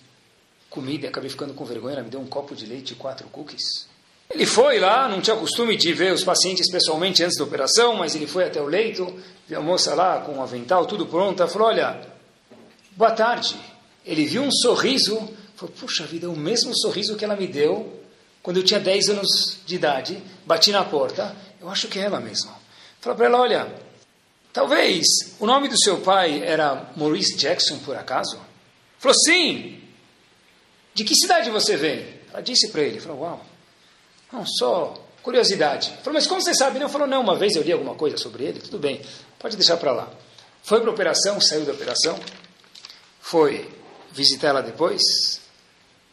[0.68, 3.28] comida e acabei ficando com vergonha, ela me deu um copo de leite e quatro
[3.28, 3.88] cookies?
[4.30, 8.14] Ele foi lá, não tinha costume de ver os pacientes pessoalmente antes da operação, mas
[8.14, 11.68] ele foi até o leito, viu a moça lá com o avental, tudo pronto, falou,
[11.68, 12.00] olha,
[12.96, 13.54] boa tarde.
[14.04, 15.16] Ele viu um sorriso,
[15.54, 18.01] falou, puxa vida, é o mesmo sorriso que ela me deu
[18.42, 22.20] quando eu tinha 10 anos de idade, bati na porta, eu acho que é ela
[22.20, 22.54] mesma.
[23.00, 23.74] Falou para ela, olha,
[24.52, 25.06] talvez
[25.38, 28.40] o nome do seu pai era Maurice Jackson, por acaso?
[28.98, 29.80] Falou, sim.
[30.94, 32.20] De que cidade você vem?
[32.32, 33.46] Ela disse para ele, falou, uau,
[34.32, 35.90] não, só curiosidade.
[36.02, 36.78] Falou, mas como você sabe?
[36.78, 39.00] Não, falou, não, uma vez eu li alguma coisa sobre ele, tudo bem,
[39.38, 40.10] pode deixar para lá.
[40.62, 42.18] Foi para a operação, saiu da operação,
[43.20, 43.68] foi
[44.12, 45.00] visitar ela depois,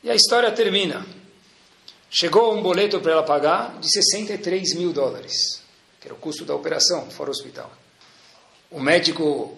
[0.03, 1.05] e a história termina.
[2.11, 5.61] Chegou um boleto para ela pagar de 63 mil dólares,
[6.01, 7.71] que era o custo da operação, fora o hospital.
[8.71, 9.55] O médico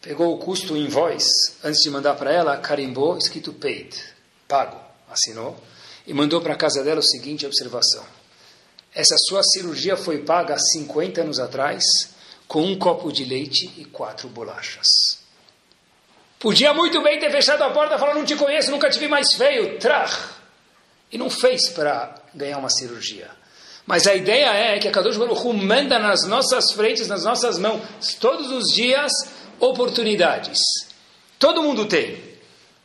[0.00, 1.24] pegou o custo em voz,
[1.62, 3.96] antes de mandar para ela, carimbou, escrito paid,
[4.46, 4.80] pago,
[5.10, 5.56] assinou
[6.06, 8.04] e mandou para a casa dela o seguinte observação:
[8.94, 11.82] Essa sua cirurgia foi paga há 50 anos atrás
[12.46, 14.86] com um copo de leite e quatro bolachas.
[16.38, 19.08] Podia muito bem ter fechado a porta e falado: Não te conheço, nunca te vi
[19.08, 19.80] mais feio.
[19.80, 20.37] Trach.
[21.10, 23.30] E não fez para ganhar uma cirurgia.
[23.86, 27.80] Mas a ideia é que a Kadosh Baruch manda nas nossas frentes, nas nossas mãos,
[28.20, 29.10] todos os dias,
[29.58, 30.58] oportunidades.
[31.38, 32.22] Todo mundo tem.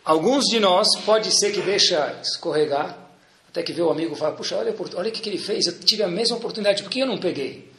[0.06, 2.98] Alguns de nós pode ser que deixa escorregar,
[3.50, 5.80] até que vê o amigo e fala, puxa, olha, olha o que, ele fez, eu
[5.80, 7.72] tive a mesma oportunidade, por que eu não peguei?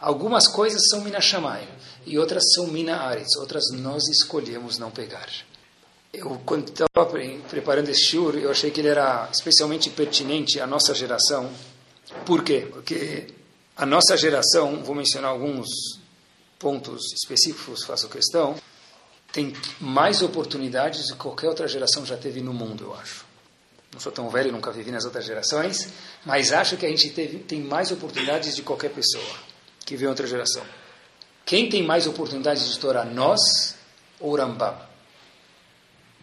[0.00, 1.66] Algumas coisas são mina shamay
[2.06, 5.28] e outras são mina aretz, outras nós escolhemos não pegar.
[6.12, 7.08] Eu, quando estava
[7.48, 11.50] preparando esse shiur, eu achei que ele era especialmente pertinente à nossa geração.
[12.26, 12.66] Por quê?
[12.70, 13.28] Porque
[13.76, 15.68] a nossa geração, vou mencionar alguns
[16.58, 18.56] pontos específicos, faço questão,
[19.32, 23.24] tem mais oportunidades do que qualquer outra geração já teve no mundo, eu acho.
[23.92, 25.88] Não sou tão velho, nunca vivi nas outras gerações,
[26.24, 29.24] mas acho que a gente teve, tem mais oportunidades de qualquer pessoa
[29.86, 30.62] que veio outra geração.
[31.46, 33.06] Quem tem mais oportunidades de estourar?
[33.06, 33.74] Nós
[34.20, 34.89] ou Rambam?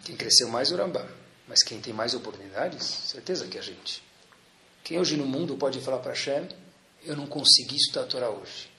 [0.08, 1.06] Quem cresceu mais é o Rambam.
[1.46, 2.82] Mas quem tem mais oportunidades?
[2.82, 4.02] Certeza que é a gente.
[4.82, 6.48] Quem hoje no mundo pode falar para Hashem,
[7.04, 8.70] eu não consegui estudar a Torá hoje.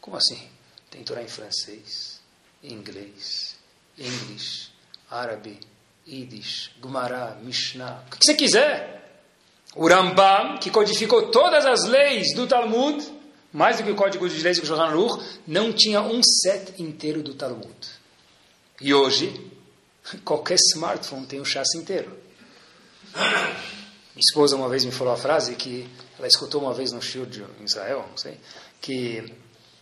[0.00, 0.42] Como assim?
[0.90, 2.20] Tem Torá em francês,
[2.64, 3.54] em inglês,
[3.96, 4.72] inglês,
[5.08, 5.60] árabe,
[6.04, 9.22] Yiddish, Gumará, Mishnah, o que você quiser.
[9.76, 13.08] O Rambam, que codificou todas as leis do Talmud,
[13.52, 17.22] mais do que o código de leis do Shulchan Aruch, não tinha um set inteiro
[17.22, 17.72] do Talmud.
[18.80, 19.51] E hoje,
[20.24, 22.16] qualquer smartphone tem um chassi inteiro.
[23.14, 25.88] Minha esposa uma vez me falou a frase que
[26.18, 27.26] ela escutou uma vez no shiur
[27.60, 28.38] em Israel, não sei,
[28.80, 29.32] que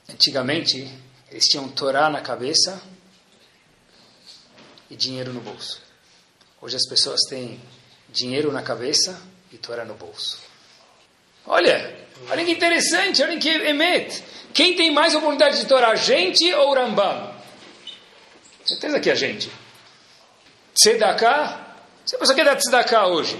[0.08, 0.88] antigamente
[1.30, 2.80] eles tinham Torá na cabeça
[4.88, 5.80] e dinheiro no bolso.
[6.60, 7.60] Hoje as pessoas têm
[8.08, 9.20] dinheiro na cabeça
[9.52, 10.38] e Torá no bolso.
[11.46, 14.22] Olha, olha que interessante, olha que emet.
[14.52, 17.34] Quem tem mais oportunidade de Torá, a gente ou Rambam?
[18.64, 19.50] Certeza que é a gente.
[20.74, 23.38] Tzedakah, se a pessoa quer dar tzedakah hoje,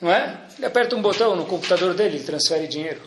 [0.00, 0.38] não é?
[0.56, 3.00] Ele aperta um botão no computador dele e transfere dinheiro.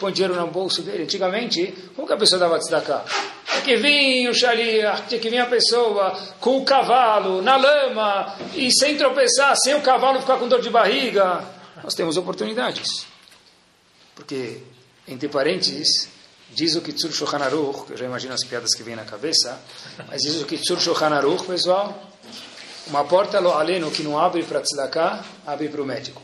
[0.00, 1.04] Põe dinheiro no bolso dele.
[1.04, 3.04] Antigamente, como que a pessoa dava tzedakah?
[3.46, 8.36] Tinha que vir o shaliach, tinha que vir a pessoa com o cavalo, na lama,
[8.54, 11.44] e sem tropeçar, sem o cavalo ficar com dor de barriga.
[11.82, 13.06] Nós temos oportunidades.
[14.14, 14.62] Porque,
[15.06, 16.08] entre parênteses,
[16.50, 19.60] diz o Kitsur Shulchan Aruch, eu já imagino as piadas que vêm na cabeça,
[20.08, 22.10] mas diz o Kitsur Shulchan Aruch, pessoal,
[22.86, 26.22] uma porta lo aleno que não abre para tzedakah, abre para o médico.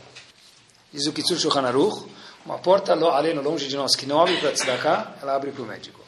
[0.91, 2.05] Diz o Kitsur Shulchan Aruch,
[2.45, 5.63] uma porta lo aleno longe de nós que não abre para tzedakah, ela abre para
[5.63, 6.01] o médico.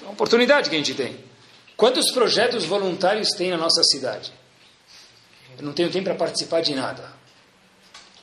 [0.00, 1.24] É uma oportunidade que a gente tem.
[1.76, 4.32] Quantos projetos voluntários tem na nossa cidade?
[5.58, 7.12] Eu não tenho tempo para participar de nada.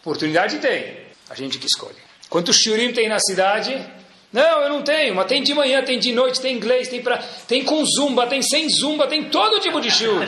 [0.02, 1.04] Oportunidade tem.
[1.30, 1.98] A gente que escolhe.
[2.30, 3.74] Quantos shurim tem na cidade?
[4.34, 7.20] Não, eu não tenho, mas tem de manhã, tem de noite, tem inglês, tem, pra,
[7.48, 10.26] tem com zumba, tem sem zumba, tem todo tipo de shiur.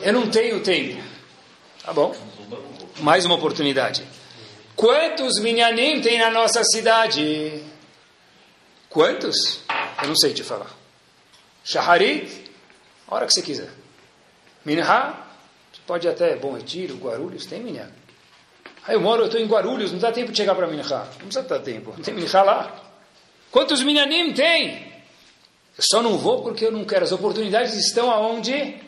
[0.00, 1.02] Eu não tenho tempo.
[1.82, 2.14] Tá bom.
[3.00, 4.04] Mais uma oportunidade.
[4.76, 7.60] Quantos minyanim tem na nossa cidade?
[8.88, 9.62] Quantos?
[10.00, 10.70] Eu não sei te falar.
[11.64, 12.50] Shaharit,
[13.08, 13.70] a hora que você quiser.
[14.64, 15.16] Minha,
[15.86, 17.90] pode até Bom Retiro, Guarulhos, tem minyan.
[18.86, 20.82] Aí eu moro, eu estou em Guarulhos, não dá tempo de chegar para Minha.
[20.84, 22.82] Não precisa dar tempo, não tem Minha lá.
[23.50, 24.92] Quantos minyanim tem?
[25.76, 27.04] Eu só não vou porque eu não quero.
[27.04, 28.80] As oportunidades estão aonde?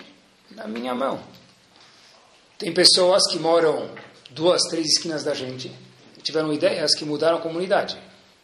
[0.51, 1.21] Na minha mão.
[2.59, 3.91] Tem pessoas que moram
[4.31, 5.71] duas, três esquinas da gente
[6.29, 7.97] tiveram ideias que mudaram a comunidade.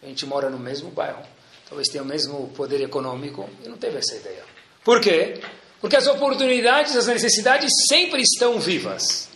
[0.03, 1.23] A gente mora no mesmo bairro,
[1.69, 4.43] talvez tenha o mesmo poder econômico e não teve essa ideia.
[4.83, 5.41] Por quê?
[5.81, 9.29] Porque as oportunidades, as necessidades sempre estão vivas.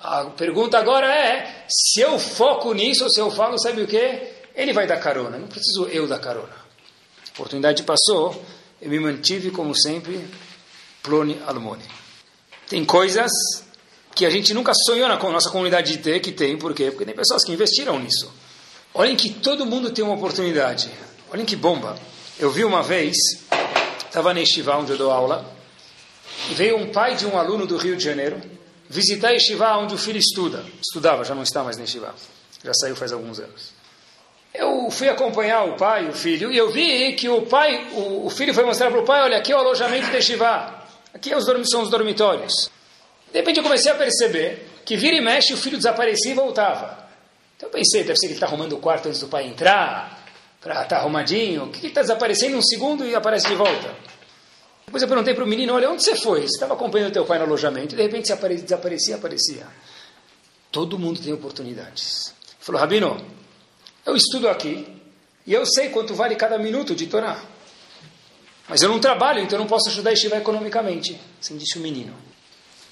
[0.00, 4.36] A pergunta agora é: se eu foco nisso, se eu falo, sabe o que?
[4.54, 6.54] Ele vai dar carona, não preciso eu dar carona.
[6.54, 8.42] A oportunidade passou,
[8.80, 10.26] eu me mantive, como sempre,
[11.02, 11.84] plone almone.
[12.68, 13.30] Tem coisas
[14.14, 16.90] que a gente nunca sonhou na nossa comunidade de ter, que tem, por quê?
[16.90, 18.32] Porque tem pessoas que investiram nisso.
[18.94, 20.90] Olhem que todo mundo tem uma oportunidade.
[21.30, 21.98] Olhem que bomba.
[22.38, 23.14] Eu vi uma vez,
[24.06, 25.44] estava na Estiva, onde eu dou aula,
[26.50, 28.40] e veio um pai de um aluno do Rio de Janeiro,
[28.88, 30.64] visitar a Yeshiva onde o filho estuda.
[30.80, 32.14] Estudava, já não está mais na Yeshiva.
[32.64, 33.72] Já saiu faz alguns anos.
[34.54, 38.30] Eu fui acompanhar o pai, o filho, e eu vi que o pai, o, o
[38.30, 40.82] filho foi mostrar para o pai, olha, aqui é o alojamento da Yeshiva.
[41.12, 42.70] Aqui é os, são os dormitórios.
[43.32, 47.06] De repente eu comecei a perceber que vira e mexe o filho desaparecia e voltava.
[47.56, 50.24] Então eu pensei, deve ser que ele está arrumando o quarto antes do pai entrar,
[50.60, 51.64] para estar tá arrumadinho.
[51.64, 53.94] O que está desaparecendo um segundo e aparece de volta?
[54.86, 56.42] Depois eu perguntei para o menino, olha, onde você foi?
[56.42, 59.66] Você estava acompanhando teu pai no alojamento e de repente você desaparecia, aparecia.
[60.70, 62.28] Todo mundo tem oportunidades.
[62.28, 63.26] Ele falou, Rabino,
[64.04, 64.86] eu estudo aqui
[65.44, 67.42] e eu sei quanto vale cada minuto de Torá.
[68.68, 71.20] Mas eu não trabalho, então eu não posso ajudar a Yeshiva economicamente.
[71.40, 72.14] Assim disse o menino.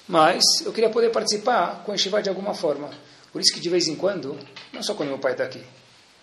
[0.07, 2.89] Mas eu queria poder participar com a Yeshiva de alguma forma.
[3.31, 4.37] Por isso que de vez em quando,
[4.71, 5.63] não só quando meu pai está aqui,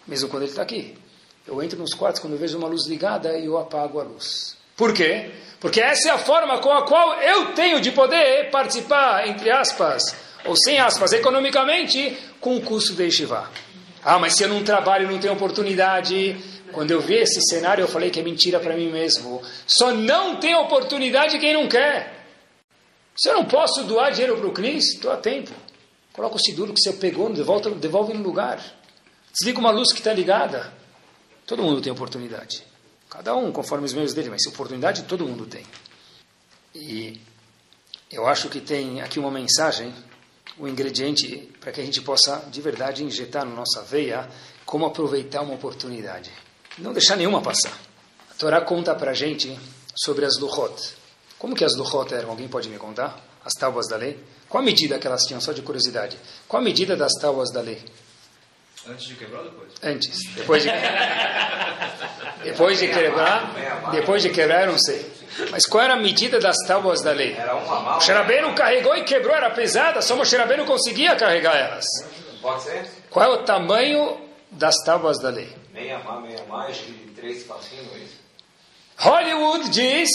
[0.06, 0.96] mesmo quando ele está aqui,
[1.46, 4.56] eu entro nos quartos quando eu vejo uma luz ligada e eu apago a luz.
[4.76, 5.30] Por quê?
[5.60, 10.02] Porque essa é a forma com a qual eu tenho de poder participar, entre aspas,
[10.44, 13.48] ou sem aspas, economicamente, com o curso de Yeshiva.
[14.04, 16.36] Ah, mas se eu não trabalho, não tenho oportunidade,
[16.72, 19.42] Quando eu vi esse cenário, eu falei que é mentira para mim mesmo.
[19.66, 22.24] Só não tem oportunidade quem não quer.
[23.14, 25.52] Se eu não posso doar dinheiro para o CNIS, estou a tempo.
[26.14, 28.58] Coloca o seguro que você pegou, devolve, devolve no lugar.
[29.32, 30.72] Desliga uma luz que está ligada.
[31.46, 32.64] Todo mundo tem oportunidade.
[33.12, 35.66] Cada um conforme os meios dele, mas oportunidade todo mundo tem.
[36.74, 37.20] E
[38.10, 39.94] eu acho que tem aqui uma mensagem,
[40.58, 44.26] um ingrediente para que a gente possa de verdade injetar na nossa veia
[44.64, 46.32] como aproveitar uma oportunidade.
[46.78, 47.78] Não deixar nenhuma passar.
[48.30, 49.60] A Torá conta para a gente
[49.94, 50.94] sobre as luchot.
[51.38, 52.30] Como que as luchot eram?
[52.30, 53.22] Alguém pode me contar?
[53.44, 54.18] As tábuas da lei?
[54.48, 55.40] Qual a medida que elas tinham?
[55.40, 56.16] Só de curiosidade.
[56.48, 57.84] Qual a medida das tábuas da lei?
[58.88, 59.72] Antes de quebrar ou depois?
[59.82, 60.18] Antes.
[60.34, 60.70] Depois de,
[62.42, 65.12] depois de quebrar, depois de quebrar, eu não sei.
[65.50, 67.34] Mas qual era a medida das tábuas da lei?
[67.34, 67.96] Era uma.
[67.96, 71.86] O Xerabeno carregou e quebrou, era pesada, só o Xerabeno conseguia carregar elas.
[72.40, 72.84] Pode ser?
[73.08, 74.20] Qual é o tamanho
[74.50, 75.54] das tábuas da lei?
[75.72, 78.20] Meia má, meia mais de três facinhos, isso.
[78.98, 80.10] Hollywood diz,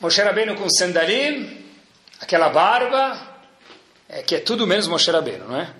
[0.00, 1.66] Moshe Rabbeinu com sandalim,
[2.20, 3.18] aquela barba,
[4.08, 5.74] é que é tudo menos Moshe Rabbeinu, não é?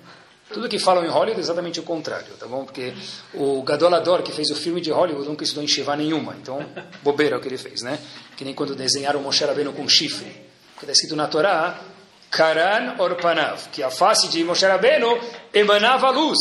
[0.53, 2.65] Tudo que falam em Hollywood é exatamente o contrário, tá bom?
[2.65, 2.93] Porque
[3.35, 6.35] o Gadolador, que fez o filme de Hollywood, nunca estudou em Shiva nenhuma.
[6.41, 6.65] Então,
[7.03, 7.99] bobeira é o que ele fez, né?
[8.37, 10.31] Que nem quando desenharam Moshe Rabbeinu com chifre.
[10.75, 11.81] Porque está escrito na Torá,
[12.31, 15.19] Karan Orpanav, que a face de Moshe Rabbeinu
[15.53, 16.39] emanava luz.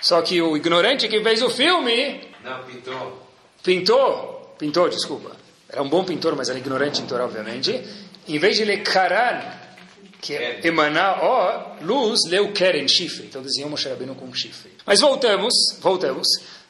[0.00, 3.22] Só que o ignorante que fez o filme Não, pintou.
[3.62, 5.30] pintou, pintou, desculpa.
[5.68, 7.82] Era um bom pintor, mas era ignorante em Torá, obviamente.
[8.28, 9.40] Em vez de ler Karan,
[10.24, 13.26] que é emanar ó, luz, leu Keren, chifre.
[13.26, 14.72] Então desenhou Moshe Rabbeinu com chifre.
[14.86, 16.26] Mas voltamos, voltamos.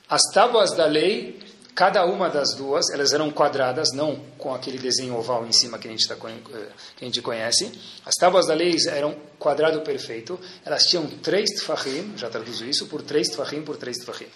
[0.08, 1.38] As tábuas da lei,
[1.72, 5.86] cada uma das duas, elas eram quadradas, não com aquele desenho oval em cima que
[5.86, 7.70] a gente, tá, eh, que a gente conhece.
[8.04, 10.36] As tábuas da lei eram quadrado perfeito.
[10.64, 14.26] Elas tinham três tfahim, já traduzo isso, por três tfahim por três tfahim.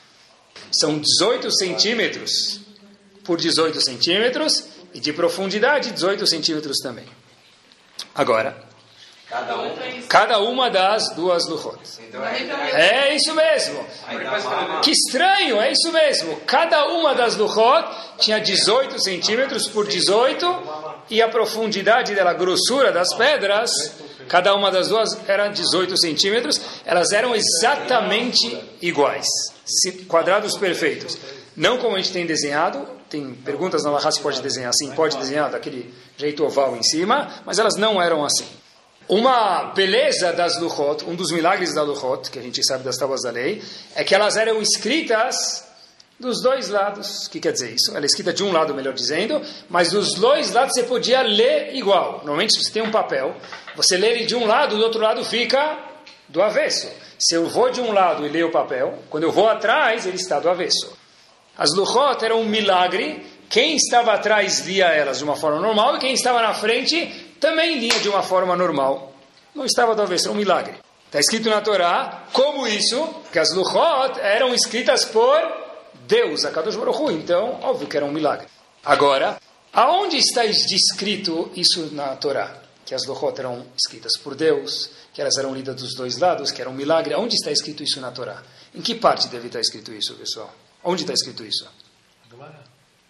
[0.70, 2.60] São 18 centímetros
[3.24, 4.64] por 18 centímetros
[4.94, 7.06] e de profundidade 18 centímetros também.
[8.14, 8.67] Agora,
[9.28, 9.76] Cada um.
[10.08, 11.78] cada uma das duas luchot.
[12.08, 13.08] Então é.
[13.10, 13.84] É isso mesmo.
[14.10, 14.80] Uma.
[14.80, 16.36] Que estranho, é isso mesmo.
[16.46, 20.46] Cada uma das luchot tinha 18 centímetros por 18
[21.10, 23.70] e a profundidade dela, a grossura das pedras,
[24.28, 26.58] cada uma das duas era 18 centímetros.
[26.86, 29.26] Elas eram exatamente iguais,
[30.06, 31.18] quadrados perfeitos.
[31.54, 32.96] Não como a gente tem desenhado.
[33.10, 37.42] Tem perguntas na Lahá se pode desenhar assim, pode desenhar daquele jeito oval em cima,
[37.46, 38.46] mas elas não eram assim.
[39.08, 43.22] Uma beleza das Luchot, um dos milagres da Luchot, que a gente sabe das tábuas
[43.22, 43.62] da lei,
[43.94, 45.64] é que elas eram escritas
[46.20, 47.26] dos dois lados.
[47.26, 47.96] O que quer dizer isso?
[47.96, 49.40] Ela é escrita de um lado, melhor dizendo,
[49.70, 52.18] mas dos dois lados você podia ler igual.
[52.18, 53.34] Normalmente, se você tem um papel,
[53.74, 55.78] você lê ele de um lado, do outro lado fica
[56.28, 56.86] do avesso.
[57.18, 60.16] Se eu vou de um lado e leio o papel, quando eu vou atrás, ele
[60.16, 60.92] está do avesso.
[61.56, 63.26] As Luchot eram um milagre.
[63.48, 67.78] Quem estava atrás lia elas de uma forma normal e quem estava na frente também
[67.78, 69.12] lia de uma forma normal.
[69.54, 70.78] Não estava era um milagre.
[71.06, 75.40] Está escrito na Torá, como isso, que as Luchot eram escritas por
[76.06, 77.12] Deus, a Kadosh Baruch.
[77.14, 78.46] Então, óbvio que era um milagre.
[78.84, 79.40] Agora,
[79.72, 82.62] aonde está descrito isso na Torá?
[82.84, 86.60] Que as Luchot eram escritas por Deus, que elas eram lidas dos dois lados, que
[86.60, 87.14] era um milagre.
[87.14, 88.42] Aonde está escrito isso na Torá?
[88.74, 90.52] Em que parte deve estar escrito isso, pessoal?
[90.84, 91.66] Onde está escrito isso?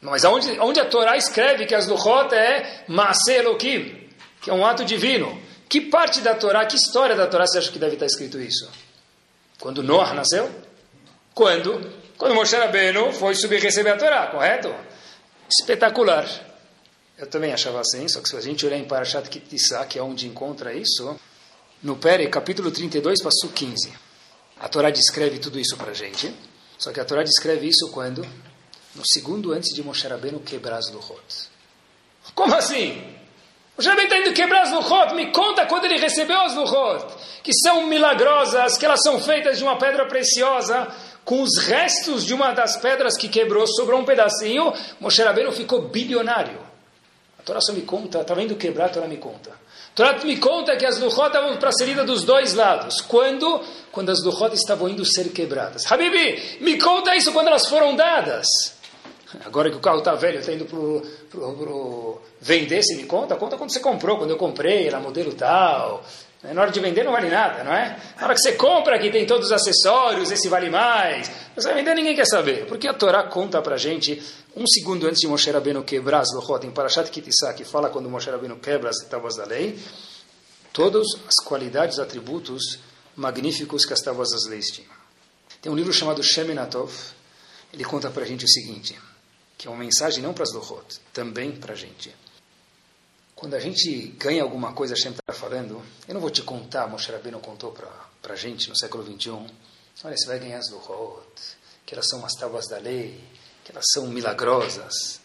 [0.00, 4.07] Não, Mas aonde, onde a Torá escreve que as Luchot é Maase Elohim,
[4.48, 5.38] que é um ato divino?
[5.68, 8.66] Que parte da Torá, que história da Torá você acha que deve estar escrito isso?
[9.60, 10.50] Quando Noah nasceu?
[11.34, 11.78] Quando?
[12.16, 14.74] Quando Moshe Rabbeinu foi subir receber a Torá, correto?
[15.50, 16.26] Espetacular.
[17.18, 20.02] Eu também achava assim, só que se a gente olhar em Parashat Kitissá, que é
[20.02, 21.20] onde encontra isso,
[21.82, 23.92] no Pere, capítulo 32, passo 15.
[24.58, 26.34] A Torá descreve tudo isso para a gente,
[26.78, 28.26] só que a Torá descreve isso quando?
[28.94, 31.50] No segundo antes de Moshe Rabbeinu quebrar as Luchot.
[32.34, 33.17] Como assim?
[33.78, 37.14] Moshe Rabbeinu está indo quebrar as Luchot, me conta quando ele recebeu as Luchot,
[37.44, 40.88] que são milagrosas, que elas são feitas de uma pedra preciosa,
[41.24, 45.82] com os restos de uma das pedras que quebrou, sobrou um pedacinho, Moshe Rabbeinu ficou
[45.82, 46.58] bilionário.
[47.38, 49.50] A Torá só me conta, está vendo quebrar, a Torá me conta.
[49.50, 53.00] A Torá me conta que as Luchot estavam para ser lidas dos dois lados.
[53.00, 53.62] Quando?
[53.92, 55.84] Quando as Luchot estavam indo ser quebradas.
[55.90, 58.76] Habibi, me conta isso quando elas foram dadas.
[59.44, 61.40] Agora que o carro está velho, está indo para
[62.40, 63.36] vender, você me conta?
[63.36, 66.02] Conta quando você comprou, quando eu comprei, era modelo tal.
[66.42, 67.98] Na hora de vender não vale nada, não é?
[68.16, 71.30] Na hora que você compra, que tem todos os acessórios, esse vale mais.
[71.54, 72.64] Mas vai vender, ninguém quer saber.
[72.66, 74.22] Porque a Torá conta para gente,
[74.56, 78.08] um segundo antes de Moshe Rabbeinu quebrar as Lochot, em Parashat Kitissá, que fala quando
[78.08, 79.78] Moshe Rabbeinu quebra as tábuas da lei,
[80.72, 82.78] todas as qualidades, atributos
[83.16, 84.92] magníficos que as tábuas das leis tinham.
[85.60, 86.92] Tem um livro chamado Sheminatov,
[87.72, 88.96] ele conta para a gente o seguinte,
[89.58, 92.14] que é uma mensagem não para as Lohot, também para a gente.
[93.34, 97.10] Quando a gente ganha alguma coisa, Hashem está falando, eu não vou te contar, Moshe
[97.10, 99.46] Rabbeinu contou para a gente no século 21,
[100.04, 101.26] olha, você vai ganhar as Lohot,
[101.84, 103.20] que elas são umas tábuas da lei,
[103.64, 105.20] que elas são milagrosas.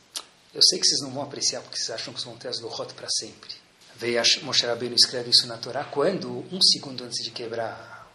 [0.53, 2.93] Eu sei que vocês não vão apreciar porque vocês acham que vão ter as Lohot
[2.95, 3.51] para sempre.
[3.95, 6.45] Veio Moshe Rabbeinu escreve isso na Torá quando?
[6.51, 8.11] Um segundo antes de quebrar.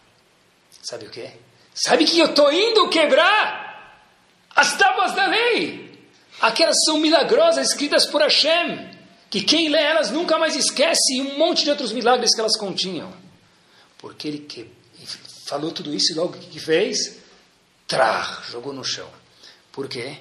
[0.83, 1.33] Sabe o quê?
[1.75, 3.69] Sabe que eu estou indo quebrar
[4.55, 5.88] as tábuas da lei.
[6.41, 8.97] Aquelas são milagrosas escritas por Hashem.
[9.31, 12.57] Que quem lê elas nunca mais esquece e um monte de outros milagres que elas
[12.57, 13.13] continham.
[13.99, 14.71] Porque ele que,
[15.47, 17.19] falou tudo isso e logo o que fez?
[17.87, 19.09] Trá, jogou no chão.
[19.73, 20.19] Por quê?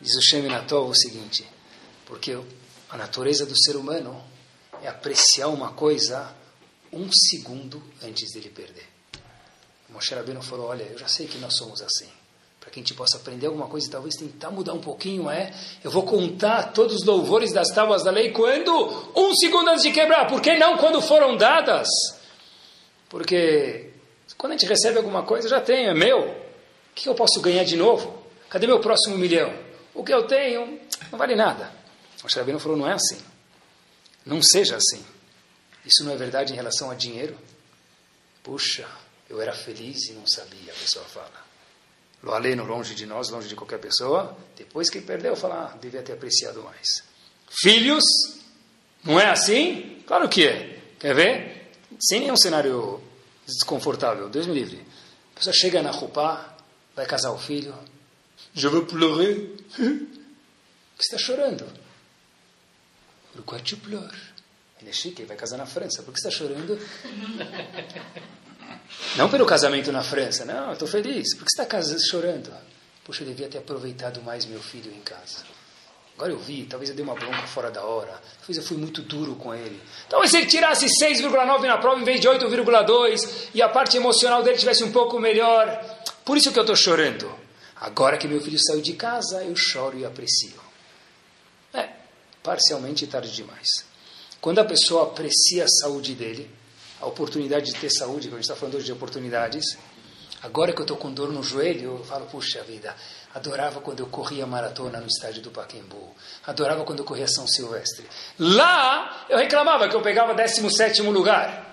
[0.00, 1.46] Diz o Shem Natol o seguinte:
[2.06, 2.38] porque
[2.88, 4.22] a natureza do ser humano
[4.82, 6.34] é apreciar uma coisa
[6.92, 8.86] um segundo antes dele perder.
[9.88, 12.08] Moshe Rabbeinu falou, olha, eu já sei que nós somos assim.
[12.76, 15.50] Que a gente possa aprender alguma coisa e talvez tentar mudar um pouquinho, é,
[15.82, 18.70] eu vou contar todos os louvores das tábuas da lei quando?
[19.16, 20.26] Um segundo antes de quebrar.
[20.26, 21.88] Por que não quando foram dadas?
[23.08, 23.92] Porque
[24.36, 26.20] quando a gente recebe alguma coisa, já tenho, é meu.
[26.20, 26.34] O
[26.94, 28.22] que eu posso ganhar de novo?
[28.50, 29.54] Cadê meu próximo milhão?
[29.94, 30.78] O que eu tenho
[31.10, 31.72] não vale nada.
[32.22, 33.24] Moshe Rabbeinu falou, não é assim.
[34.26, 35.02] Não seja assim.
[35.82, 37.38] Isso não é verdade em relação a dinheiro?
[38.42, 38.86] Puxa,
[39.30, 41.45] eu era feliz e não sabia, a pessoa fala.
[42.22, 44.36] Lo aleno, longe de nós, longe de qualquer pessoa.
[44.56, 46.86] Depois que perdeu, fala, ah, devia ter apreciado mais.
[47.48, 48.04] Filhos,
[49.04, 50.02] não é assim?
[50.06, 50.80] Claro que é.
[50.98, 51.72] Quer ver?
[52.00, 53.00] Sem nenhum cenário
[53.46, 54.84] desconfortável, Deus me livre.
[55.32, 56.56] A pessoa chega na roupa,
[56.94, 57.74] vai casar o filho.
[58.54, 59.50] Je veux pleurer.
[59.76, 61.66] Que está chorando?
[63.34, 64.18] Pourquoi tu pleures?
[64.80, 66.02] Ele é chique, ele vai casar na França.
[66.02, 66.78] Por que está chorando?
[69.16, 70.44] Não pelo casamento na França.
[70.44, 71.34] Não, estou feliz.
[71.36, 72.52] Por que você está chorando?
[73.04, 75.44] Puxa, eu devia ter aproveitado mais meu filho em casa.
[76.16, 78.20] Agora eu vi, talvez eu dei uma bronca fora da hora.
[78.38, 79.80] Talvez eu fui muito duro com ele.
[80.08, 84.42] Talvez se ele tirasse 6,9 na prova em vez de 8,2 e a parte emocional
[84.42, 85.68] dele tivesse um pouco melhor.
[86.24, 87.30] Por isso que eu estou chorando.
[87.78, 90.58] Agora que meu filho saiu de casa, eu choro e aprecio.
[91.74, 91.90] É,
[92.42, 93.68] parcialmente tarde demais.
[94.40, 96.50] Quando a pessoa aprecia a saúde dele,
[97.06, 99.78] a oportunidade de ter saúde, que a gente está falando hoje de oportunidades,
[100.42, 102.94] agora que eu estou com dor no joelho, eu falo, puxa vida,
[103.32, 108.04] adorava quando eu corria maratona no estádio do Paquembu, adorava quando eu corria São Silvestre.
[108.40, 111.64] Lá, eu reclamava que eu pegava 17 lugar.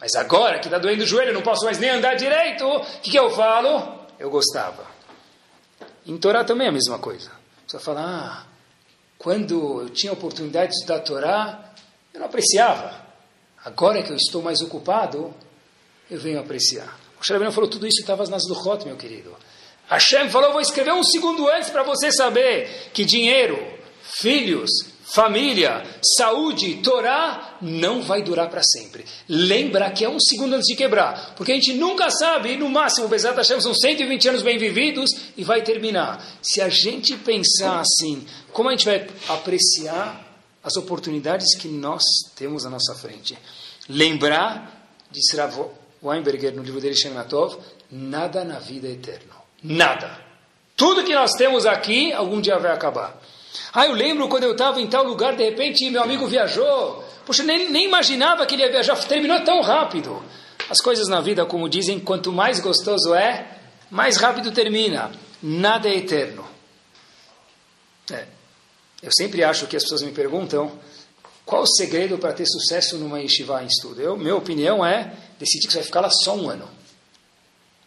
[0.00, 3.12] Mas agora que está doendo o joelho, não posso mais nem andar direito, o que,
[3.12, 4.06] que eu falo?
[4.18, 4.84] Eu gostava.
[6.04, 7.30] Em Torá também é a mesma coisa.
[7.64, 8.46] Você fala, ah,
[9.18, 11.72] quando eu tinha a oportunidade de estudar Torá,
[12.12, 12.99] eu não apreciava.
[13.64, 15.34] Agora que eu estou mais ocupado,
[16.10, 16.98] eu venho apreciar.
[17.20, 19.36] O Shalom falou tudo isso estava nas Luchot, meu querido.
[19.88, 23.58] Hashem falou, vou escrever um segundo antes para você saber que dinheiro,
[24.02, 24.70] filhos,
[25.12, 25.82] família,
[26.16, 29.04] saúde, Torá, não vai durar para sempre.
[29.28, 31.34] Lembra que é um segundo antes de quebrar.
[31.36, 35.42] Porque a gente nunca sabe, no máximo, Bezat Hashem, são 120 anos bem vividos e
[35.42, 36.24] vai terminar.
[36.40, 40.29] Se a gente pensar assim, como a gente vai apreciar
[40.62, 42.02] as oportunidades que nós
[42.36, 43.38] temos à nossa frente.
[43.88, 45.70] Lembrar, disse Rav
[46.02, 47.58] Weinberger no livro dele Shematov,
[47.90, 49.34] nada na vida é eterno.
[49.62, 50.18] Nada.
[50.76, 53.20] Tudo que nós temos aqui, algum dia vai acabar.
[53.72, 57.04] Ah, eu lembro quando eu estava em tal lugar, de repente meu amigo viajou.
[57.26, 60.22] Poxa, nem, nem imaginava que ele ia viajar, terminou tão rápido.
[60.68, 63.58] As coisas na vida, como dizem, quanto mais gostoso é,
[63.90, 65.10] mais rápido termina.
[65.42, 66.46] Nada é eterno.
[68.10, 68.26] É.
[69.02, 70.70] Eu sempre acho que as pessoas me perguntam
[71.44, 74.00] qual o segredo para ter sucesso numa yeshiva em estudo.
[74.00, 76.68] Eu, minha opinião é decidir que você vai ficar lá só um ano.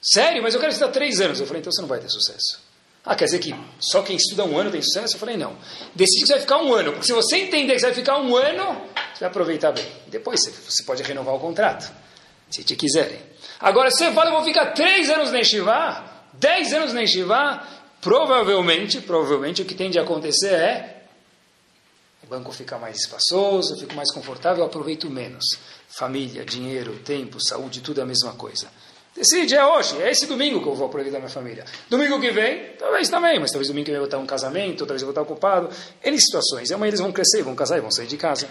[0.01, 0.43] Sério?
[0.43, 1.39] Mas eu quero estudar três anos.
[1.39, 2.59] Eu falei, então você não vai ter sucesso.
[3.05, 5.15] Ah, quer dizer que só quem estuda um ano tem sucesso?
[5.15, 5.55] Eu falei, não.
[5.93, 6.91] Decide que você vai ficar um ano.
[6.91, 8.81] Porque se você entender que você vai ficar um ano,
[9.13, 9.85] você vai aproveitar bem.
[10.07, 11.91] Depois você pode renovar o contrato,
[12.49, 13.19] se te quiserem.
[13.59, 16.03] Agora, se você fala, eu vou ficar três anos na yeshiva,
[16.33, 17.65] dez anos na yeshiva,
[18.01, 21.02] provavelmente, provavelmente o que tem de acontecer é
[22.23, 25.43] o banco fica mais espaçoso, eu fico mais confortável, eu aproveito menos.
[25.89, 28.67] Família, dinheiro, tempo, saúde, tudo é a mesma coisa.
[29.15, 31.65] Decide, é hoje, é esse domingo que eu vou aproveitar minha família.
[31.87, 34.79] Domingo que vem, talvez também, mas talvez domingo que vem eu vou estar um casamento,
[34.85, 35.69] talvez eu vou estar ocupado.
[36.03, 36.71] N situações.
[36.71, 38.49] Amanhã eles vão crescer, vão casar e vão sair de casa.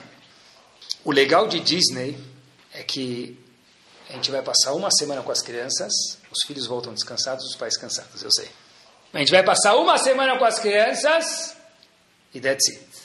[1.05, 2.17] O legal de Disney
[2.73, 3.37] é que
[4.09, 5.91] a gente vai passar uma semana com as crianças,
[6.31, 8.49] os filhos voltam descansados, os pais cansados, eu sei.
[9.13, 11.57] A gente vai passar uma semana com as crianças
[12.33, 13.02] e that's it.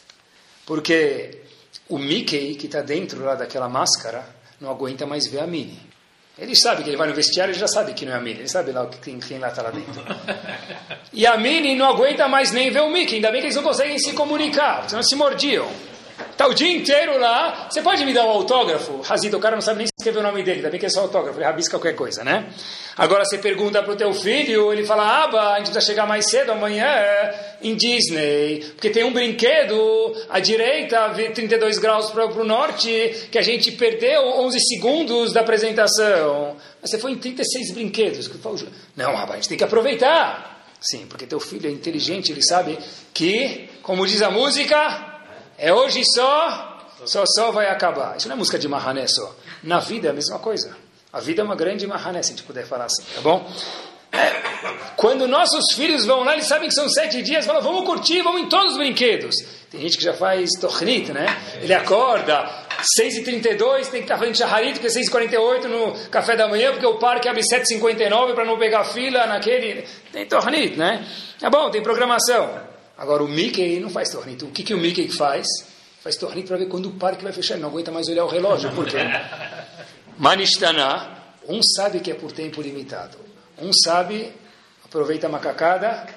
[0.68, 1.44] Porque
[1.88, 4.24] o Mickey, que está dentro lá daquela máscara,
[4.60, 5.80] não aguenta mais ver a Minnie.
[6.38, 8.42] Ele sabe que ele vai no vestiário, ele já sabe que não é a Mini,
[8.42, 10.04] ele sabe lá quem, quem lá está lá dentro.
[11.14, 13.64] E a Mini não aguenta mais nem ver o Mickey, ainda bem que eles não
[13.64, 15.68] conseguem se comunicar, senão se mordiam.
[16.30, 19.02] Está o dia inteiro lá, você pode me dar um autógrafo?
[19.02, 21.02] Razito, o cara não sabe nem escrever o nome dele, ainda bem que é só
[21.02, 22.50] autógrafo, ele rabisca qualquer coisa, né?
[22.96, 26.30] Agora você pergunta para o teu filho, ele fala, Aba, a gente precisa chegar mais
[26.30, 26.88] cedo amanhã
[27.62, 29.76] em Disney, porque tem um brinquedo
[30.30, 36.56] à direita, 32 graus para o norte, que a gente perdeu 11 segundos da apresentação.
[36.82, 38.30] Mas você foi em 36 brinquedos.
[38.96, 40.56] Não, Aba, a gente tem que aproveitar.
[40.80, 42.78] Sim, porque teu filho é inteligente, ele sabe
[43.14, 45.22] que, como diz a música,
[45.58, 48.16] é hoje só, só só vai acabar.
[48.16, 49.36] Isso não é música de Mahané só.
[49.68, 50.74] Na vida é a mesma coisa.
[51.12, 53.46] A vida é uma grande Mahané, se a gente puder falar assim, tá bom?
[54.14, 54.32] É,
[54.96, 58.44] quando nossos filhos vão lá, eles sabem que são sete dias, falam, vamos curtir, vamos
[58.44, 59.36] em todos os brinquedos.
[59.70, 61.26] Tem gente que já faz tornit, né?
[61.62, 62.50] Ele acorda,
[62.98, 66.98] 6h32, tem que estar fazendo shaharit, porque é 6h48 no café da manhã, porque o
[66.98, 69.86] parque abre 7h59 para não pegar fila naquele...
[70.14, 71.06] Tem tornit, né?
[71.42, 72.58] Tá bom, tem programação.
[72.98, 74.46] Agora o Mickey não faz tornito.
[74.46, 75.46] O que, que o Mickey faz?
[76.02, 77.56] Faz tornito para ver quando o parque vai fechar.
[77.56, 78.72] Ele não aguenta mais olhar o relógio.
[78.72, 79.00] Por quê?
[80.18, 81.16] Manishtana,
[81.48, 83.18] um sabe que é por tempo limitado.
[83.60, 84.34] Um sabe,
[84.84, 86.08] aproveita a macacada,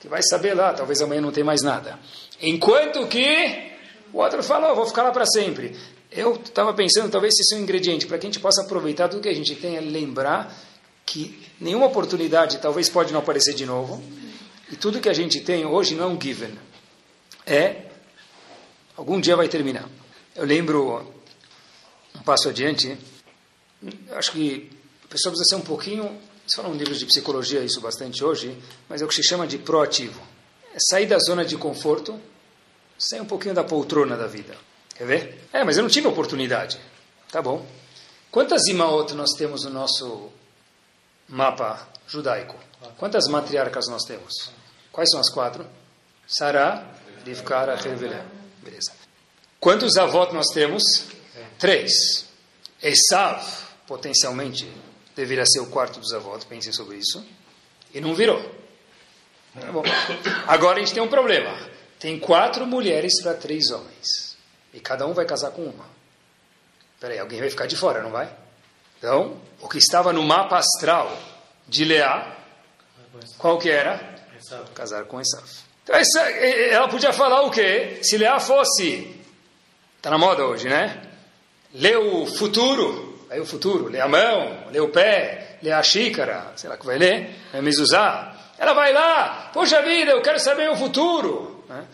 [0.00, 1.98] que vai saber lá, talvez amanhã não tenha mais nada.
[2.40, 3.72] Enquanto que
[4.12, 5.76] o outro falou, vou ficar lá para sempre.
[6.10, 9.22] Eu estava pensando, talvez esse seja um ingrediente para que a gente possa aproveitar tudo
[9.22, 10.52] que a gente tem, é lembrar
[11.04, 14.02] que nenhuma oportunidade talvez pode não aparecer de novo
[14.70, 16.56] e tudo que a gente tem hoje não é um given.
[17.44, 17.86] É,
[18.96, 19.88] algum dia vai terminar.
[20.34, 21.12] Eu lembro,
[22.14, 22.96] um passo adiante,
[24.12, 24.70] acho que
[25.04, 28.56] a pessoa precisa ser um pouquinho, eles falam livros de psicologia isso bastante hoje,
[28.88, 30.20] mas é o que se chama de proativo.
[30.74, 32.20] É sair da zona de conforto,
[32.98, 34.56] sair um pouquinho da poltrona da vida.
[34.94, 35.48] Quer ver?
[35.52, 36.78] É, mas eu não tive oportunidade.
[37.30, 37.66] Tá bom.
[38.30, 40.30] Quantas imaot nós temos no nosso
[41.28, 42.56] mapa judaico?
[42.96, 44.52] Quantas matriarcas nós temos?
[44.92, 45.66] Quais são as quatro?
[46.26, 46.86] Sará,
[47.24, 47.96] Rivka, Rachel
[48.62, 48.92] Beleza.
[49.58, 50.82] Quantos avós nós temos?
[51.58, 52.26] Três.
[52.82, 53.44] Esav,
[53.90, 54.72] potencialmente,
[55.16, 57.26] deveria ser o quarto dos avós, pensem sobre isso.
[57.92, 58.40] E não virou.
[59.52, 59.82] Tá bom.
[60.46, 61.58] Agora a gente tem um problema.
[61.98, 64.36] Tem quatro mulheres para três homens.
[64.72, 65.84] E cada um vai casar com uma.
[67.00, 68.32] Peraí, alguém vai ficar de fora, não vai?
[68.96, 71.12] Então, o que estava no mapa astral
[71.66, 72.36] de Leá,
[73.38, 74.14] qual que era?
[74.72, 75.44] Casar com Esav.
[75.82, 77.98] Então, essa, ela podia falar o quê?
[78.02, 79.20] Se Leá fosse,
[79.96, 81.02] está na moda hoje, né?
[81.74, 86.52] Lê o futuro, aí o futuro, lê a mão, lê o pé, lê a xícara,
[86.56, 88.36] sei lá que vai ler, vai mezuzá.
[88.58, 91.64] Ela vai lá, poxa vida, eu quero saber o futuro.
[91.68, 91.84] Né?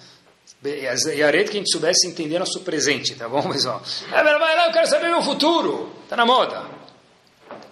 [0.64, 3.80] E a que a gente soubesse entender nosso presente, tá bom, pessoal?
[4.10, 5.92] Ela vai lá, eu quero saber meu futuro.
[6.02, 6.76] Está na moda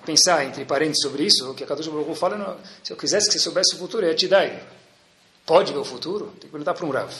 [0.05, 3.27] pensar entre parênteses sobre isso, o que a Kadosh Baruch fala, não, se eu quisesse
[3.27, 4.49] que você soubesse o futuro, eu ia te dar.
[5.47, 6.27] Pode ver o futuro?
[6.33, 7.13] Tem que perguntar para um Rav.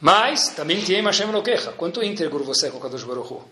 [0.00, 1.72] Mas, também tem Hashem Lokecha.
[1.72, 3.44] Quanto íntegro você é com o Kadosh Baruch?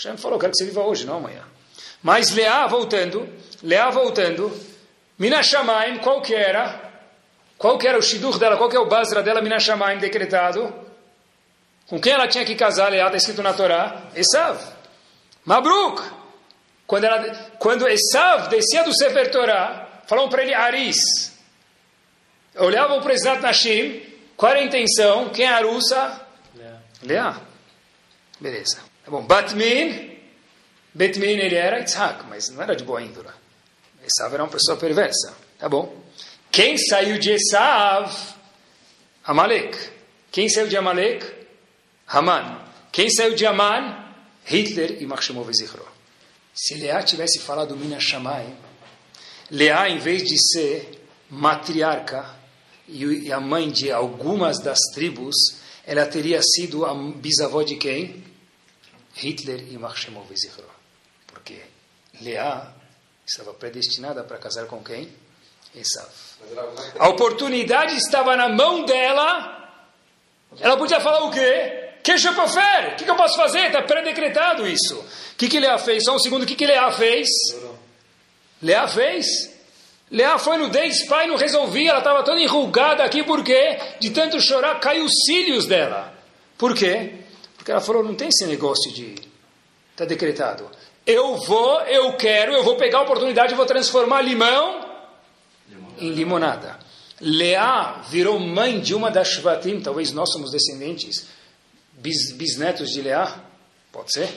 [0.00, 1.44] Hashem falou, quero que você viva hoje, não amanhã.
[2.02, 3.28] Mas Leá voltando,
[3.62, 4.50] Leá voltando,
[5.18, 6.90] Minashamaim, qual que era?
[7.58, 10.74] Qual que era o shidur dela, qual que é o basra dela, Minashamaim, decretado?
[11.86, 14.04] Com quem ela tinha que casar, Leá, está escrito na Torá?
[14.14, 14.58] Esav.
[15.44, 16.02] Mabruk.
[16.86, 21.38] Quando, ela, quando Esav descia do Sefer Torah, falaram para ele Aris.
[22.56, 24.02] Olhavam para Esat Nashim,
[24.34, 25.28] qual era a intenção?
[25.28, 26.20] Quem é a Arusa?
[27.02, 27.40] Leá.
[28.40, 28.89] Beleza.
[29.10, 29.22] Tá bom.
[29.22, 30.16] Batmin,
[30.94, 33.28] Betmin ele era Yitzhak, mas não era de boa índole.
[34.06, 35.36] Esav era uma pessoa perversa.
[35.58, 36.00] Tá bom.
[36.50, 38.14] Quem saiu de Esav?
[39.24, 39.76] Amalek.
[40.30, 41.26] Quem saiu de Amalek?
[42.06, 42.64] Haman.
[42.92, 44.14] Quem saiu de Haman?
[44.44, 45.86] Hitler e Machshemov Zichro.
[46.54, 48.46] Se Leá tivesse falado Mina Shammai,
[49.50, 52.32] Leá, em vez de ser matriarca
[52.86, 55.34] e a mãe de algumas das tribos,
[55.84, 58.29] ela teria sido a bisavó de quem?
[59.20, 60.68] Hitler e Machshemov Zichro.
[61.26, 61.60] Porque
[62.20, 62.72] Leá
[63.26, 65.12] estava predestinada para casar com quem?
[65.74, 66.08] Esav.
[66.98, 69.56] A oportunidade estava na mão dela.
[70.58, 71.90] Ela podia falar o quê?
[72.02, 72.94] Que chofer?
[72.94, 73.66] O que, eu posso fazer?
[73.66, 74.96] Está predecretado isso.
[74.98, 76.02] O que, que Leá fez?
[76.04, 76.42] Só um segundo.
[76.42, 77.28] O que, que Leá fez?
[78.60, 79.26] Leá fez?
[80.10, 81.90] Leá foi no Deis Pai, não resolvia.
[81.90, 83.22] Ela estava toda enrugada aqui.
[83.22, 83.78] Por quê?
[84.00, 86.12] De tanto chorar, caiu os cílios dela.
[86.58, 87.20] Por quê?
[87.60, 89.16] Porque ela falou, não tem esse negócio de...
[89.92, 90.66] Está decretado.
[91.06, 94.80] Eu vou, eu quero, eu vou pegar a oportunidade e vou transformar limão
[95.68, 95.94] limonada.
[96.00, 96.78] em limonada.
[97.20, 101.26] Leá virou mãe de uma das Shvatim, talvez nós somos descendentes
[101.92, 103.44] bis, bisnetos de Leá,
[103.92, 104.30] pode ser?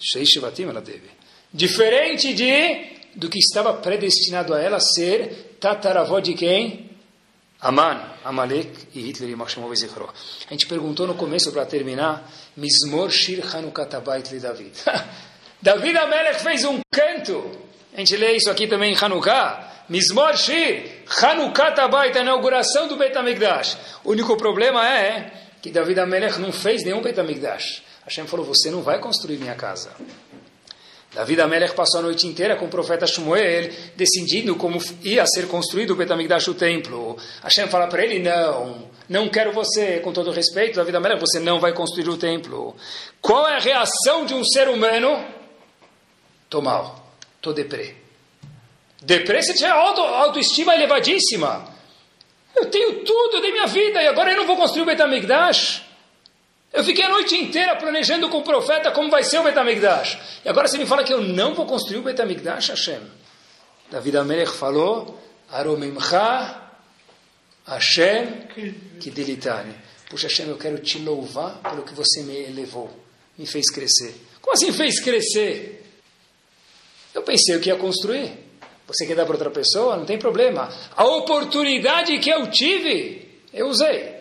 [0.00, 1.08] Shei Shvatim ela teve.
[1.54, 6.87] Diferente de do que estava predestinado a ela ser tataravó de quem?
[7.60, 10.08] Aman, Amalek e Hitler Machshemov Zichro.
[10.48, 14.72] A gente perguntou no começo para terminar, Mizmor Shir Hanukkah Tabayt li David.
[15.60, 17.50] David Amelech fez um canto.
[17.92, 19.72] A gente lê isso aqui também em Hanukkah.
[19.88, 23.76] Mizmor Shir Hanukkah Tabayt, a inauguração do Bet HaMikdash.
[24.04, 27.82] O único problema é que David Amelech não fez nenhum Bet HaMikdash.
[28.04, 29.90] Hashem falou, você não vai construir minha casa.
[31.18, 35.90] David Amelech passou a noite inteira com o profeta Shmuel, decidindo como ia ser construído
[35.90, 37.18] o Betamigdash, o templo.
[37.42, 41.58] Hashem fala para ele, não, não quero você, com todo respeito, David Amelech, você não
[41.58, 42.76] vai construir o templo.
[43.20, 45.24] Qual é a reação de um ser humano?
[46.48, 47.12] Tô mal,
[47.42, 47.96] tô deprê.
[49.02, 51.66] Deprê, você tinha auto, autoestima elevadíssima.
[52.54, 55.82] Eu tenho tudo, eu dei minha vida, e agora eu não vou construir o Betamigdash?
[56.72, 60.18] Eu fiquei a noite inteira planejando com o profeta como vai ser o Betamigdash.
[60.44, 63.00] E agora você me fala que eu não vou construir o Betamigdash, Hashem.
[63.90, 65.18] David Amelech falou,
[65.50, 66.62] Aromimcha
[67.66, 68.48] Hashem
[69.00, 69.74] Kidilitani.
[70.10, 72.90] Puxa, Hashem, eu quero te louvar pelo que você me elevou,
[73.36, 74.14] me fez crescer.
[74.40, 75.84] Como assim fez crescer?
[77.14, 78.32] Eu pensei o que ia construir.
[78.86, 79.96] Você quer dar para outra pessoa?
[79.96, 80.70] Não tem problema.
[80.96, 84.17] A oportunidade que eu tive, eu usei.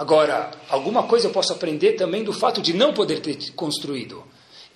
[0.00, 4.24] Agora, alguma coisa eu posso aprender também do fato de não poder ter construído.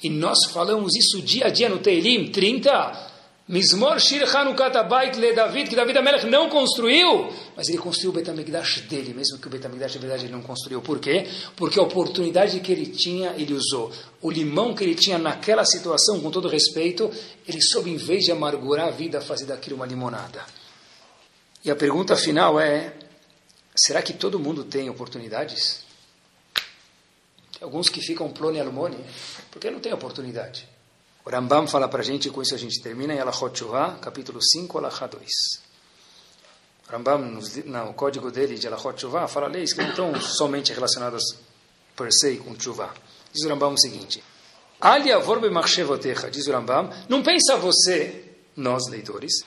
[0.03, 3.11] E nós falamos isso dia a dia no Teilim 30.
[3.49, 8.13] Mizmor Shir Hanukkah Bait Le David, que David Amelech não construiu, mas ele construiu o
[8.13, 10.83] Betamigdash dele, mesmo que o Betamigdash, na verdade, ele não construiu.
[10.83, 11.27] Por quê?
[11.57, 13.91] Porque a oportunidade que ele tinha, ele usou.
[14.21, 17.11] O limão que ele tinha naquela situação, com todo respeito,
[17.49, 20.43] ele soube, em vez de amargurar a vida, fazer daquilo uma limonada.
[21.65, 22.93] E a pergunta final é,
[23.77, 25.85] Será que todo mundo tem oportunidades?
[27.61, 29.05] Alguns que ficam plone almone,
[29.51, 30.69] porque não tem oportunidade.
[31.25, 34.41] O Rambam fala para a gente, com isso a gente termina, em Alachot Shuvah, capítulo
[34.43, 35.29] 5, Alachá 2.
[36.87, 41.23] O Rambam, no, código dele de Alachot Shuvah, fala leis que não estão somente relacionadas
[41.97, 42.93] per se com Shuvah.
[43.33, 44.23] Diz o Rambam o seguinte,
[44.81, 49.43] Ali avorbe machshevotecha, diz o Rambam, não pensa você, nós leitores,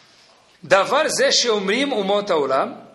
[0.63, 2.86] davar ze sheomrim umot haolam,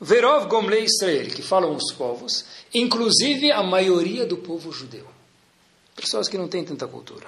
[0.00, 2.44] Verov Gomlei Israel, que falam os povos,
[2.74, 5.06] inclusive a maioria do povo judeu.
[5.94, 7.26] Pessoas que não têm tanta cultura.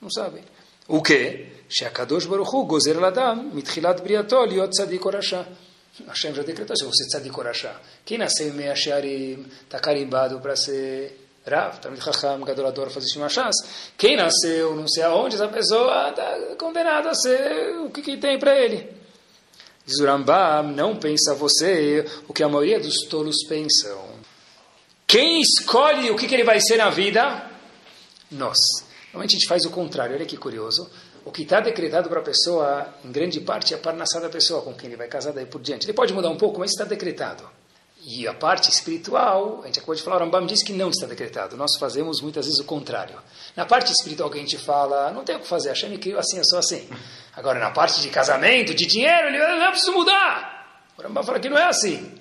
[0.00, 0.42] Não sabem.
[0.88, 1.46] O que?
[1.68, 5.46] Sheakadosh Baruch Hu gozer ladam mitchilat briato liot tzadik orashá.
[6.08, 7.80] Hashem já decretou, se você tzadik orashá.
[8.04, 13.54] Quem nasceu em Mea Shearim está carimbado para ser Rav, Talmid Chacham, Gadolador, fazer Shimashas.
[13.96, 18.38] Quem nasceu não sei aonde, essa pessoa está condenada a ser o que, que tem
[18.38, 19.01] para ele.
[19.84, 24.00] Diz o Rambam, não pensa você o que a maioria dos tolos pensam.
[25.06, 27.50] Quem escolhe o que, que ele vai ser na vida?
[28.30, 28.58] Nós.
[29.12, 30.88] Normalmente a gente faz o contrário, olha que curioso.
[31.24, 34.62] O que está decretado para a pessoa, em grande parte, é a parnassá da pessoa
[34.62, 35.84] com quem ele vai casar daí por diante.
[35.86, 37.48] Ele pode mudar um pouco, mas está decretado.
[38.04, 41.06] E a parte espiritual, a gente acabou de falar, o Rambam diz que não está
[41.06, 41.56] decretado.
[41.56, 43.16] Nós fazemos muitas vezes o contrário.
[43.54, 46.18] Na parte espiritual que a gente fala, não tem o que fazer, Hashem me criou
[46.18, 46.88] assim, eu sou assim.
[47.36, 50.84] Agora, na parte de casamento, de dinheiro, ele não precisa mudar.
[50.98, 52.12] O Rambam fala que não é assim.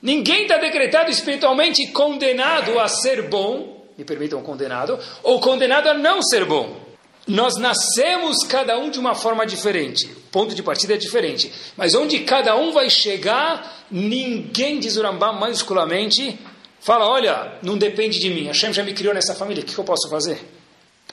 [0.00, 6.22] Ninguém está decretado espiritualmente condenado a ser bom, me permitam, condenado, ou condenado a não
[6.22, 6.80] ser bom.
[7.26, 10.08] Nós nascemos cada um de uma forma diferente.
[10.34, 11.52] Ponto de partida é diferente.
[11.76, 16.36] Mas onde cada um vai chegar, ninguém, diz o Rambam maiusculamente,
[16.80, 18.48] fala, olha, não depende de mim.
[18.48, 20.44] Hashem já me criou nessa família, o que eu posso fazer?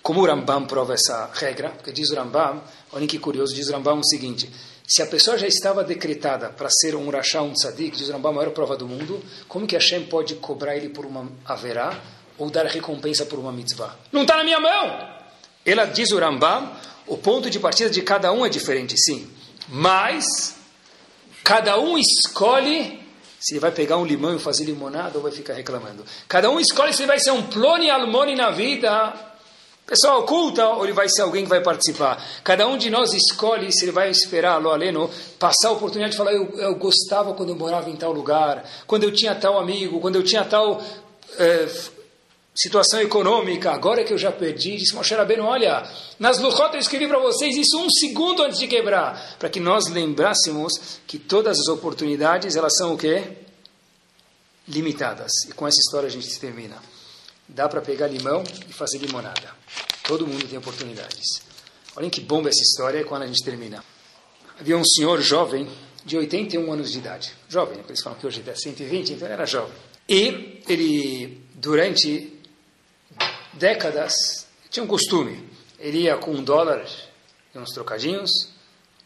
[0.01, 1.69] Como o Rambam prova essa regra?
[1.69, 4.49] Porque diz o Rambam, olhem que curioso, diz o Rambam o seguinte,
[4.87, 8.31] se a pessoa já estava decretada para ser um rachá, um tzadik, diz o Rambam,
[8.31, 11.95] a maior prova do mundo, como que Hashem pode cobrar ele por uma haverá
[12.39, 13.95] ou dar recompensa por uma mitzvah?
[14.11, 15.21] Não está na minha mão!
[15.63, 16.71] Ela diz o Rambam,
[17.11, 19.29] o ponto de partida de cada um é diferente, sim.
[19.67, 20.55] Mas,
[21.43, 23.01] cada um escolhe
[23.37, 26.05] se ele vai pegar um limão e fazer limonada ou vai ficar reclamando.
[26.25, 29.13] Cada um escolhe se ele vai ser um plone almone na vida,
[29.85, 32.25] pessoa oculta, ou ele vai ser alguém que vai participar.
[32.45, 36.17] Cada um de nós escolhe se ele vai esperar, lo aleno, passar a oportunidade de
[36.17, 39.99] falar, eu, eu gostava quando eu morava em tal lugar, quando eu tinha tal amigo,
[39.99, 40.81] quando eu tinha tal...
[41.37, 41.67] Eh,
[42.53, 45.89] situação econômica, agora que eu já perdi, disse Moshe Rabbeinu, olha,
[46.19, 49.87] nas Luchot eu escrevi para vocês isso um segundo antes de quebrar, para que nós
[49.87, 53.23] lembrássemos que todas as oportunidades, elas são o quê?
[54.67, 55.31] Limitadas.
[55.47, 56.77] E com essa história a gente termina.
[57.47, 59.55] Dá para pegar limão e fazer limonada.
[60.03, 61.41] Todo mundo tem oportunidades.
[61.95, 63.83] Olhem que bomba essa história é quando a gente termina.
[64.59, 65.67] Havia um senhor jovem,
[66.05, 67.31] de 81 anos de idade.
[67.47, 69.73] Jovem, eles falam que hoje é 120, então ele era jovem.
[70.07, 72.40] E ele, durante
[73.53, 75.49] décadas, tinha um costume.
[75.79, 76.85] Ele ia com um dólar
[77.53, 78.31] e uns trocadinhos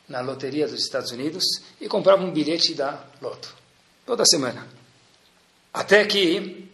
[0.07, 1.43] na loteria dos Estados Unidos
[1.81, 3.55] e comprava um bilhete da loto
[4.05, 4.67] toda semana.
[5.73, 6.69] Até que,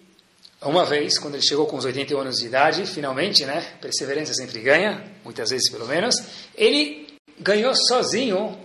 [0.61, 4.59] uma vez, quando ele chegou com os 81 anos de idade, finalmente, né, perseverança sempre
[4.59, 6.15] ganha, muitas vezes pelo menos,
[6.55, 7.07] ele
[7.39, 8.59] ganhou sozinho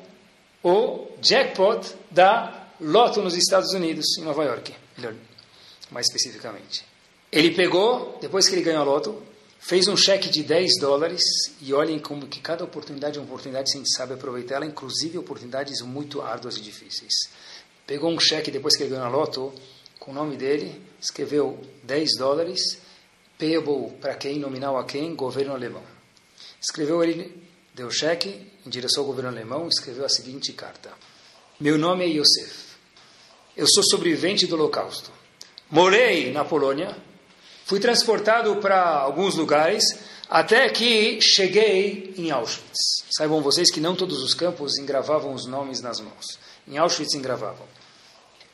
[0.62, 4.74] o jackpot da loto nos Estados Unidos, em Nova York,
[5.90, 6.84] mais especificamente.
[7.30, 9.22] Ele pegou, depois que ele ganhou a loto,
[9.58, 11.22] fez um cheque de 10 dólares
[11.60, 14.66] e olhem como que cada oportunidade é uma oportunidade se a gente sabe aproveitar ela,
[14.66, 17.12] inclusive oportunidades muito árduas e difíceis.
[17.86, 19.52] Pegou um cheque depois que ele ganhou a loto,
[19.98, 22.80] com o nome dele, escreveu 10 dólares,
[23.38, 25.82] payable para quem, nominal a quem, governo alemão.
[26.60, 27.42] Escreveu ele,
[27.74, 30.92] deu cheque em direção ao governo alemão, escreveu a seguinte carta:
[31.58, 32.66] Meu nome é Yosef.
[33.56, 35.10] Eu sou sobrevivente do Holocausto.
[35.70, 36.96] Morei na Polônia,
[37.66, 39.84] fui transportado para alguns lugares
[40.28, 43.04] até que cheguei em Auschwitz.
[43.10, 46.38] Saibam vocês que não todos os campos engravavam os nomes nas mãos.
[46.66, 47.66] Em Auschwitz engravavam.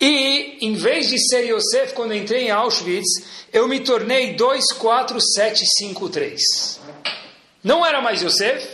[0.00, 3.08] E, em vez de ser Yosef, quando entrei em Auschwitz,
[3.52, 6.80] eu me tornei 24753.
[7.62, 8.66] Não era mais Yosef.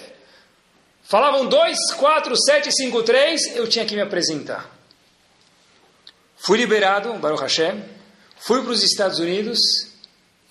[1.03, 4.71] Falavam 24753, eu tinha que me apresentar.
[6.37, 7.83] Fui liberado, Baruch Hashem,
[8.39, 9.88] fui para os Estados Unidos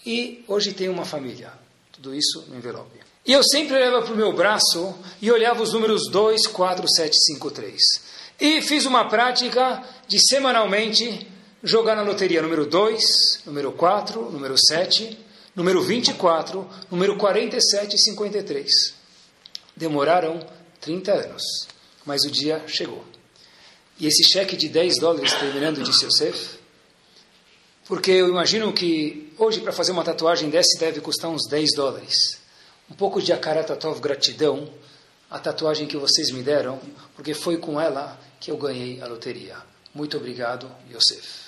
[0.07, 1.51] e hoje tenho uma família.
[1.91, 2.97] Tudo isso no envelope.
[3.25, 7.81] E eu sempre olhava para o meu braço e olhava os números 24753.
[8.39, 11.27] E fiz uma prática de semanalmente
[11.61, 15.19] jogar na loteria número 2, número 4, número 7,
[15.53, 18.71] número 24, número 47 e 53.
[19.75, 20.39] Demoraram
[20.79, 21.67] 30 anos,
[22.05, 23.03] mas o dia chegou.
[23.99, 26.56] E esse cheque de 10 dólares terminando de Yosef,
[27.87, 32.39] porque eu imagino que hoje para fazer uma tatuagem dessa deve custar uns 10 dólares.
[32.89, 34.69] Um pouco de Akaratatov gratidão,
[35.29, 36.79] a tatuagem que vocês me deram,
[37.15, 39.57] porque foi com ela que eu ganhei a loteria.
[39.93, 41.47] Muito obrigado, Yosef.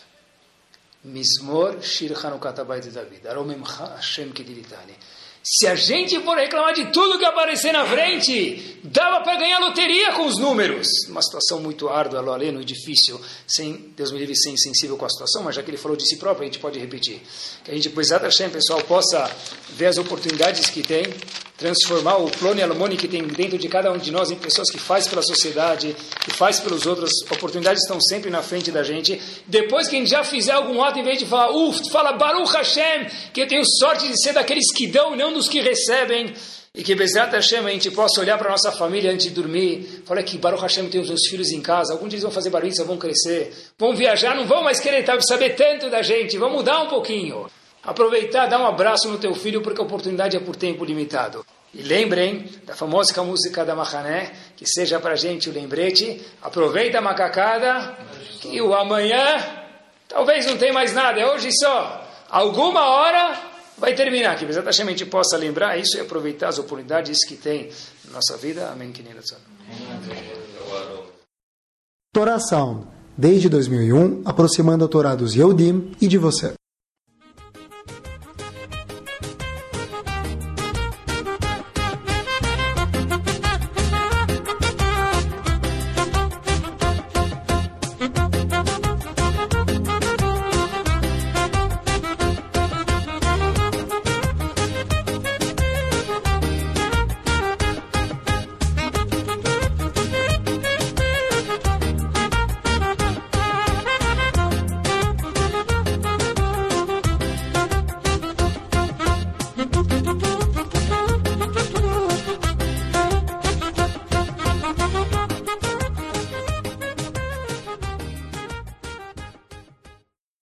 [1.03, 3.27] Mismor Shir Hanukkah Bayit David.
[3.27, 4.95] Aromemcha Hashem Kediritani.
[5.51, 10.11] Se a gente for reclamar de tudo que aparecer na frente, dava para ganhar loteria
[10.11, 10.87] com os números.
[11.07, 15.09] Uma situação muito árdua, aleno e difícil, sem, Deus me livre, ser insensível com a
[15.09, 17.19] situação, mas já que ele falou de si próprio, a gente pode repetir.
[17.63, 19.27] Que a gente, pois, Hashem, pessoal, possa
[19.69, 21.05] ver as oportunidades que tem,
[21.59, 22.59] transformar o plano
[22.93, 25.95] e que tem dentro de cada um de nós em pessoas que faz pela sociedade,
[26.21, 27.11] que faz pelos outros.
[27.29, 29.21] Oportunidades estão sempre na frente da gente.
[29.45, 32.53] Depois que a gente já fizer algum ato, em vez de falar, uff, fala Baruch
[32.53, 36.33] Hashem, que eu tenho sorte de ser daqueles que dão e não dos que recebem.
[36.73, 40.03] E que Bezerra Hashem a gente possa olhar para nossa família antes de dormir.
[40.07, 41.93] Olha que Baruch Hashem tem os meus filhos em casa.
[41.93, 43.51] Alguns dias vão fazer barulho, vão crescer.
[43.77, 46.37] Vão viajar, não vão mais querer saber tanto da gente.
[46.37, 47.47] Vão mudar um pouquinho.
[47.89, 51.43] Aproveitar, dar um abraço no teu filho, porque a oportunidade é por tempo limitado.
[51.73, 56.23] E lembrem da famosa música da Mahané, que seja para gente o lembrete.
[56.39, 57.97] Aproveita a macacada,
[58.41, 59.43] que o amanhã
[60.07, 62.07] talvez não tenha mais nada, é hoje só.
[62.29, 63.41] Alguma hora
[63.75, 67.71] vai terminar, que exatamente possa lembrar isso e aproveitar as oportunidades que tem
[68.05, 68.69] na nossa vida.
[68.69, 68.93] Amém.
[72.13, 72.85] Torá Sound,
[73.17, 76.53] desde 2001, aproximando a Torá dos Yehudim e de você.